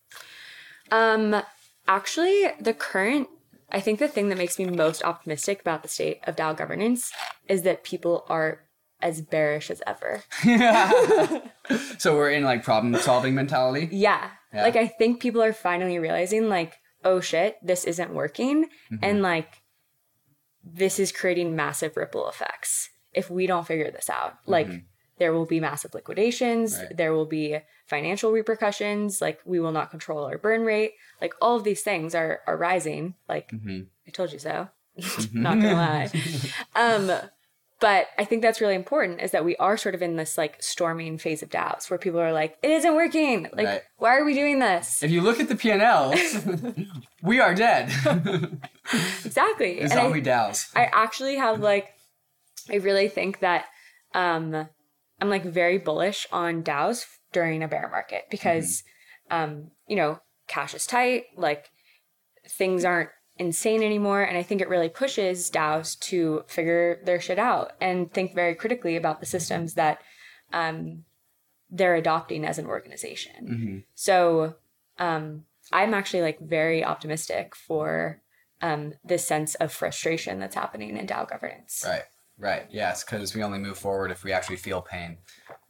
[0.91, 1.41] Um,
[1.87, 3.29] actually, the current,
[3.71, 7.13] I think the thing that makes me most optimistic about the state of DAO governance
[7.49, 8.65] is that people are
[9.03, 10.23] as bearish as ever.
[11.99, 13.89] So we're in like problem solving mentality.
[13.93, 14.31] Yeah.
[14.53, 14.63] Yeah.
[14.63, 18.97] Like I think people are finally realizing like, oh shit, this isn't working mm-hmm.
[19.03, 19.63] and like
[20.65, 24.39] this is creating massive ripple effects if we don't figure this out.
[24.47, 24.79] Like mm-hmm.
[25.19, 26.97] there will be massive liquidations, Right.
[26.97, 30.95] there will be financial repercussions, like we will not control our burn rate.
[31.21, 33.15] Like all of these things are are rising.
[33.29, 33.83] Like mm-hmm.
[34.07, 34.69] I told you so.
[35.33, 36.11] not gonna lie.
[36.75, 37.13] Um
[37.81, 40.63] but I think that's really important is that we are sort of in this like
[40.63, 43.49] storming phase of DAOs where people are like, it isn't working.
[43.53, 43.83] Like, Right.
[43.97, 45.03] why are we doing this?
[45.03, 46.45] If you look at the P&Ls,
[47.23, 47.91] we are dead.
[49.25, 49.81] Exactly.
[49.81, 50.71] And I, Zombie DAOs.
[50.75, 51.89] I actually have like,
[52.69, 53.67] I really think that
[54.15, 54.69] um,
[55.21, 58.83] I'm like very bullish on DAOs during a bear market because,
[59.31, 60.19] um, you know,
[60.49, 61.71] cash is tight, like
[62.49, 63.11] things aren't
[63.41, 64.23] insane anymore.
[64.23, 68.55] And I think it really pushes DAOs to figure their shit out and think very
[68.55, 70.03] critically about the systems that
[70.53, 71.05] um,
[71.71, 73.85] they're adopting as an organization.
[73.95, 74.57] So
[74.99, 78.21] um, I'm actually like very optimistic for
[78.61, 81.83] um, this sense of frustration that's happening in DAO governance.
[81.87, 82.03] Right,
[82.39, 82.67] right.
[82.71, 85.17] Yes, because we only move forward if we actually feel pain.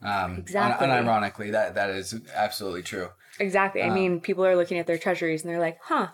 [0.03, 0.89] Um, Exactly.
[0.89, 3.11] Un- unironically, that that is absolutely true.
[3.39, 3.83] Exactly.
[3.83, 6.09] I mean, people are looking at their treasuries and they're like, huh,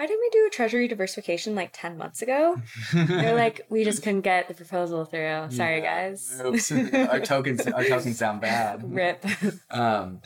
[0.00, 2.56] why didn't we do a treasury diversification like 10 months ago?
[2.94, 5.50] They're like, we just couldn't get the proposal through.
[5.50, 6.08] Sorry, Yeah.
[6.08, 6.40] guys.
[6.42, 6.72] Oops.
[6.72, 8.82] our tokens our tokens sound bad.
[8.94, 9.22] Rip.
[9.70, 10.22] Um,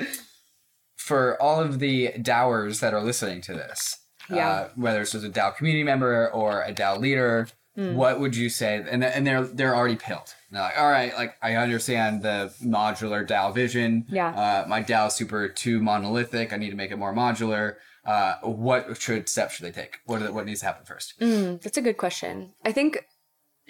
[0.96, 3.96] for all of the DAOers that are listening to this,
[4.30, 4.48] Yeah.
[4.48, 7.96] uh, whether it's just a DAO community member or a DAO leader, Hmm.
[7.96, 8.76] what would you say?
[8.88, 10.32] And and they're they're already pilled.
[10.52, 14.04] They're like, all right, like I understand the modular DAO vision.
[14.08, 14.28] Yeah.
[14.28, 16.52] Uh, my DAO is super too monolithic.
[16.52, 17.74] I need to make it more modular.
[18.04, 19.98] Uh, what should steps should they take?
[20.04, 21.18] What are the- what needs to happen first?
[21.20, 22.52] Mm, that's a good question.
[22.64, 23.06] I think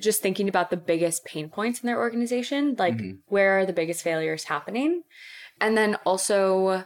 [0.01, 4.03] just thinking about the biggest pain points in their organization, like where are the biggest
[4.03, 5.05] failures happening?
[5.61, 6.85] And then also,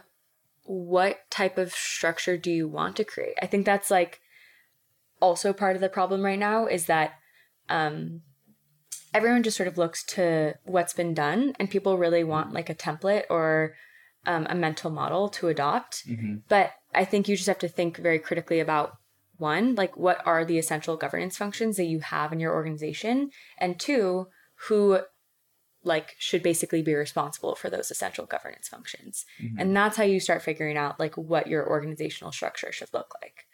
[0.63, 3.33] what type of structure do you want to create?
[3.41, 4.19] I think that's like
[5.19, 7.13] also part of the problem right now is that
[7.67, 8.21] um,
[9.13, 12.75] everyone just sort of looks to what's been done and people really want like a
[12.75, 13.73] template or
[14.27, 16.03] um, a mental model to adopt.
[16.47, 18.97] But I think you just have to think very critically about
[19.37, 23.31] one, like what are the essential governance functions that you have in your organization?
[23.57, 24.27] And two,
[24.67, 24.99] who
[25.83, 29.25] like should basically be responsible for those essential governance functions.
[29.57, 33.45] And that's how you start figuring out like what your organizational structure should look like.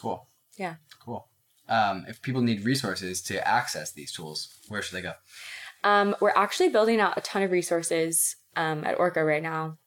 [0.00, 0.28] Cool.
[0.56, 0.76] Yeah.
[1.04, 1.28] Cool.
[1.68, 5.14] Um, if people need resources to access these tools, where should they go?
[5.82, 9.78] Um, we're actually building out a ton of resources um, at Orca right now.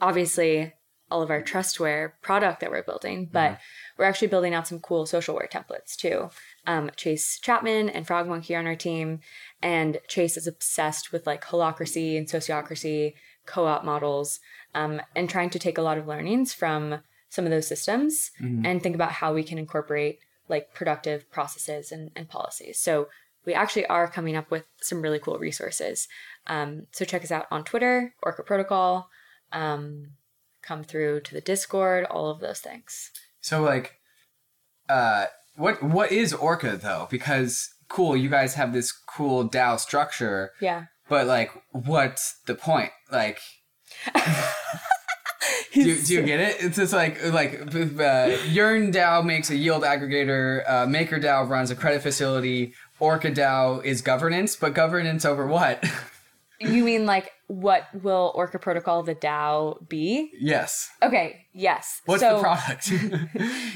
[0.00, 0.72] Obviously,
[1.10, 3.58] all of our trustware product that we're building, but
[3.96, 6.30] we're actually building out some cool socialware templates too.
[6.66, 9.20] Um, Chase Chapman and Frogmonkee are on our team,
[9.62, 13.14] and Chase is obsessed with like holacracy and sociocracy
[13.46, 14.40] co-op models,
[14.74, 18.30] um, and trying to take a lot of learnings from some of those systems
[18.64, 22.78] and think about how we can incorporate like productive processes and, and policies.
[22.78, 23.08] So
[23.44, 26.08] we actually are coming up with some really cool resources.
[26.46, 29.10] Um, so check us out on Twitter, Orca Protocol.
[29.52, 30.10] Um,
[30.64, 33.10] come through to the Discord, all of those things.
[33.40, 33.94] So like,
[34.88, 37.06] uh, what what is Orca though?
[37.10, 40.84] Because cool, you guys have this cool DAO structure, Yeah.
[41.08, 42.90] but like, what's the point?
[43.12, 43.40] Like,
[45.72, 46.56] do, do you get it?
[46.60, 51.70] It's just like like uh, Yearn DAO makes a yield aggregator, uh, Maker DAO runs
[51.70, 55.84] a credit facility, Orca DAO is governance, but governance over what?
[56.60, 60.30] You mean like what will Orca Protocol the DAO be?
[60.40, 60.88] yes.
[61.02, 62.00] Okay, yes.
[62.06, 62.90] What's so, the product?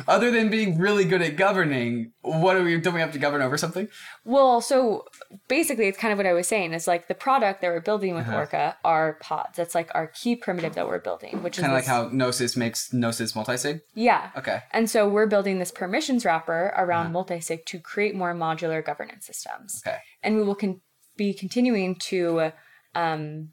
[0.08, 3.42] Other than being really good at governing, what do we don't we have to govern
[3.42, 3.88] over something?
[4.24, 5.04] Well, so
[5.48, 6.72] basically, it's kind of what I was saying.
[6.72, 8.36] Is like the product that we're building with Uh-huh.
[8.38, 9.56] Orca are pods.
[9.56, 12.56] That's like our key primitive that we're building, which is Kind of like how Gnosis
[12.56, 13.80] makes Gnosis multisig.
[13.94, 14.30] yeah.
[14.36, 14.60] Okay.
[14.72, 19.82] And so we're building this permissions wrapper around multisig to create more modular governance systems.
[19.86, 19.98] Okay.
[20.22, 20.80] And we will con-
[21.16, 22.52] be continuing to,
[22.94, 23.50] um,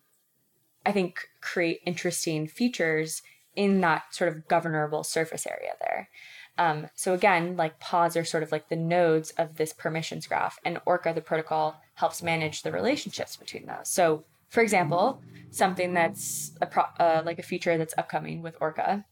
[0.86, 3.22] I think, create interesting features
[3.56, 6.10] in that sort of governable surface area there.
[6.58, 10.58] Um, so again, like pods are sort of like the nodes of this permissions graph,
[10.64, 13.90] and Orca, the protocol, helps manage the relationships between those.
[13.90, 15.22] So, for example,
[15.52, 19.06] something that's a pro- uh, like a feature that's upcoming with Orca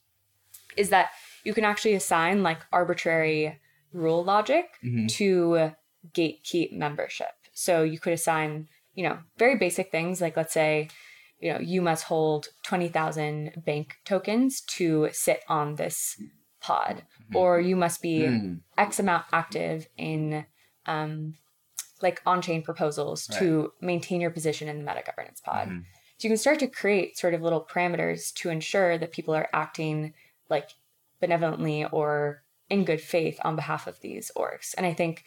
[0.78, 1.12] is that
[1.44, 3.60] you can actually assign like arbitrary
[3.92, 4.66] rule logic
[5.08, 5.72] to
[6.14, 7.34] gatekeep membership.
[7.54, 10.90] So you could assign, you know, very basic things like let's say,
[11.44, 16.18] you know, you must hold 20,000 bank tokens to sit on this
[16.62, 17.04] pod
[17.36, 18.24] or you must be
[18.78, 20.46] x amount active in
[20.86, 21.34] um
[22.02, 25.68] like on-chain proposals to maintain your position in the meta governance pod.
[26.18, 29.50] So you can start to create sort of little parameters to ensure that people are
[29.54, 30.14] acting
[30.50, 30.70] like
[31.20, 34.74] benevolently or in good faith on behalf of these orgs.
[34.78, 35.24] And I think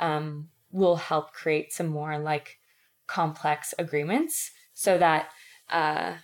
[0.00, 2.58] um, will help create some more like
[3.06, 5.28] complex agreements so that
[5.70, 6.14] uh,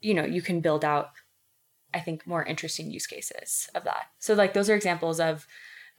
[0.00, 1.10] you know you can build out
[1.94, 4.08] I think more interesting use cases of that.
[4.18, 5.46] So like those are examples of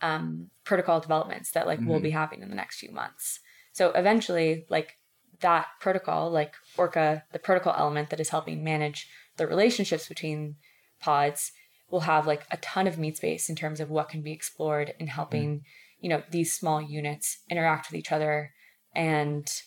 [0.01, 3.39] um, protocol developments that like we'll be having in the next few months.
[3.73, 4.97] So eventually, like
[5.41, 10.55] that protocol, like Orca, the protocol element that is helping manage the relationships between
[10.99, 11.51] pods,
[11.89, 14.93] will have like a ton of meat space in terms of what can be explored
[14.99, 15.63] in helping,
[15.99, 18.51] you know, these small units interact with each other
[18.95, 19.61] and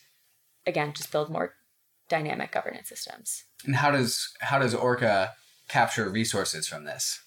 [0.66, 1.54] again just build more
[2.12, 3.44] dynamic governance systems.
[3.64, 5.32] And how does how does Orca
[5.68, 7.18] capture resources from this?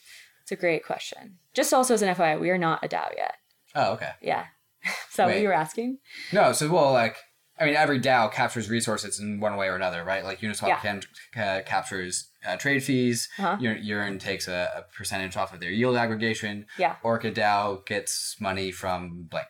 [0.44, 1.40] It's a great question.
[1.56, 3.34] Just also as an FYI, we are not a DAO yet.
[3.74, 4.12] Oh, okay.
[4.22, 4.46] Yeah.
[5.10, 5.98] Is that what you were asking?
[6.32, 7.18] No, so well, like
[7.60, 10.24] I mean, every DAO captures resources in one way or another, right?
[10.24, 10.80] Like Uniswap Yeah.
[10.82, 11.02] can,
[11.36, 13.28] uh, captures uh, trade fees.
[13.40, 13.58] Uh-huh.
[13.66, 16.66] Ur- Yearn takes a, a percentage off of their yield aggregation.
[16.78, 16.98] Yeah.
[17.02, 19.48] Orca DAO gets money from blank.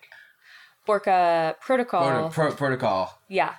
[0.88, 2.04] Orca protocol.
[2.04, 3.20] Proto- pro- protocol.
[3.28, 3.56] Yeah.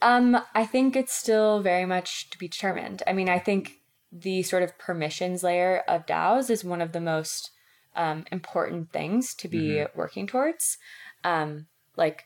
[0.00, 3.02] Um, I think it's still very much to be determined.
[3.06, 3.80] I mean, I think
[4.12, 7.50] the sort of permissions layer of DAOs is one of the most
[7.96, 10.78] um, important things to be working towards.
[11.24, 12.24] Um, like,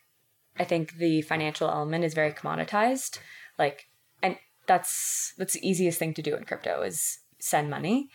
[0.58, 3.18] I think the financial element is very commoditized.
[3.58, 3.88] Like,
[4.22, 8.10] and that's that's the easiest thing to do in crypto is send money.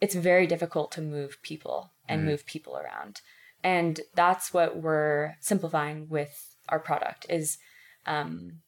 [0.00, 3.22] It's very difficult to move people and move people around,
[3.64, 7.58] and that's what we're simplifying with our product is
[8.06, 8.60] um,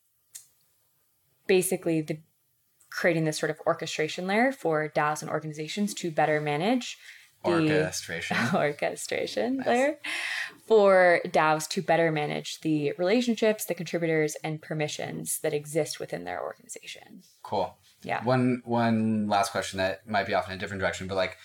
[1.51, 2.17] basically the
[2.91, 6.97] creating this sort of orchestration layer for DAOs and organizations to better manage
[7.45, 8.37] the Orchestration.
[8.55, 9.99] orchestration layer
[10.67, 16.41] for DAOs to better manage the relationships, the contributors, and permissions that exist within their
[16.43, 17.23] organization.
[17.43, 17.75] Cool.
[18.03, 18.23] Yeah.
[18.25, 21.37] One one last question that might be off in a different direction, but like,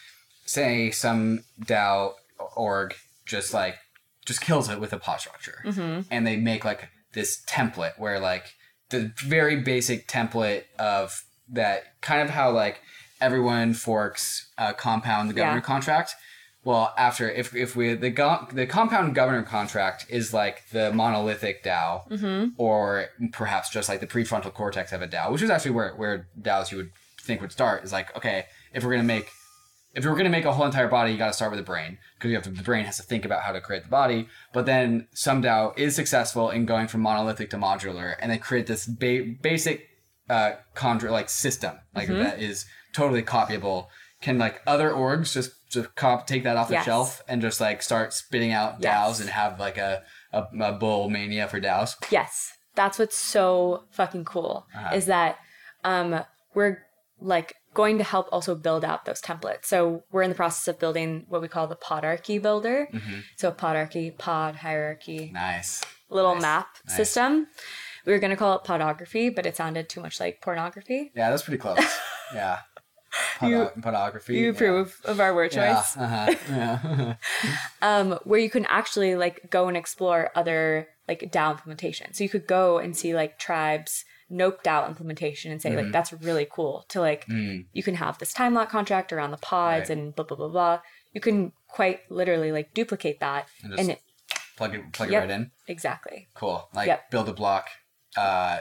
[0.46, 2.14] say some DAO
[2.56, 2.94] org
[3.26, 3.76] just like
[4.26, 6.02] just kills it with a pod structure, Mm-hmm.
[6.12, 8.54] and they make like this template where like
[9.00, 12.82] the very basic template of that kind of how like
[13.22, 15.62] everyone forks a compound the governor Yeah.
[15.62, 16.16] contract.
[16.64, 21.64] Well, after if if we the go- the compound governor contract is like the monolithic
[21.64, 22.50] DAO, Mm-hmm.
[22.58, 26.28] or perhaps just like the prefrontal cortex of a DAO, which is actually where where
[26.42, 26.92] DAOs you would
[27.22, 27.84] think would start.
[27.84, 29.30] Is like okay, if we're gonna make
[29.96, 31.98] if you're gonna make a whole entire body, you got to start with the brain
[32.16, 34.28] because you have to, the brain has to think about how to create the body.
[34.54, 38.68] But then some DAO is successful in going from monolithic to modular, and they create
[38.68, 39.88] this ba- basic
[40.30, 42.24] uh contra like system like Mm-hmm.
[42.24, 43.88] that is totally copyable.
[44.22, 46.86] Can like other orgs just just cop take that off the Yes.
[46.86, 48.96] shelf and just like start spitting out Yes.
[49.18, 51.96] DAOs and have like a a, a bull mania for DAOs?
[52.12, 54.96] Yes, that's what's so fucking cool Uh-huh.
[54.96, 55.38] is that
[55.84, 56.24] um,
[56.56, 56.80] we're
[57.20, 59.66] like going to help also build out those templates.
[59.66, 62.88] So we're in the process of building what we call the podarchy builder.
[62.92, 63.20] Mm-hmm.
[63.36, 65.84] So podarchy, pod hierarchy, Nice.
[66.10, 66.98] little Nice, map nice.
[66.98, 67.48] system.
[68.06, 71.12] We were gonna call it podography, but it sounded too much like pornography.
[71.16, 71.80] Yeah, that's pretty close.
[72.34, 72.60] Yeah.
[73.42, 74.34] You- podography.
[74.36, 74.50] You yeah.
[74.50, 75.76] approve of our word Yeah.
[75.76, 75.96] choice?
[75.98, 76.36] Uh-huh.
[76.50, 77.16] Yeah.
[77.82, 82.14] um, where you can actually like go and explore other like DAO implementation.
[82.14, 85.84] So you could go and see like tribes nope DAO implementation and say Mm-hmm.
[85.84, 87.66] like that's really cool to like Mm.
[87.74, 89.98] you can have this time lock contract around the pods Right.
[89.98, 90.80] and blah blah blah blah.
[91.14, 94.02] You can quite literally like duplicate that And and, it,
[94.58, 95.24] plug it plug Yep.
[95.24, 95.52] it right in.
[95.68, 96.28] exactly.
[96.34, 96.68] Cool.
[96.74, 97.12] Like Yep.
[97.12, 97.70] build a block
[98.18, 98.60] uh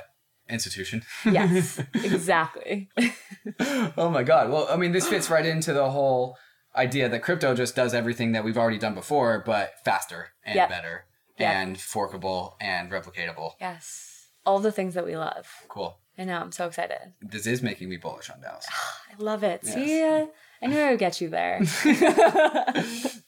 [0.48, 1.02] institution.
[1.24, 2.90] Yes, exactly.
[3.96, 4.50] oh my god.
[4.50, 6.36] Well, I mean this fits right into the whole
[6.76, 10.68] idea that crypto just does everything that we've already done before, but faster and Yep.
[10.68, 11.04] better
[11.38, 13.52] and forkable and replicatable.
[13.60, 14.13] yes,
[14.46, 15.46] all the things that we love.
[15.68, 15.98] Cool.
[16.18, 16.38] I know.
[16.38, 17.12] I'm so excited.
[17.20, 18.64] This is making me bullish on DAOs.
[19.10, 19.60] I love it.
[19.64, 19.74] Yes.
[19.74, 20.26] See, uh,
[20.62, 21.58] I knew I would get you there.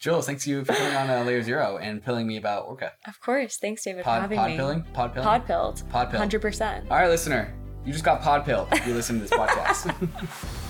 [0.01, 2.93] Julz, thanks to you for coming on uh, Layer Zero and pilling me about Orca.
[3.07, 3.57] of course.
[3.57, 4.57] Thanks, David, for having pod me.
[4.57, 4.83] pilling?
[4.95, 5.27] Pod pilling?
[5.27, 5.83] Pod pilled.
[5.91, 6.19] Pod pilled.
[6.21, 6.87] Hundred percent.
[6.91, 7.53] All right, listener,
[7.85, 10.66] you just got pod pilled if you listen to this podcast.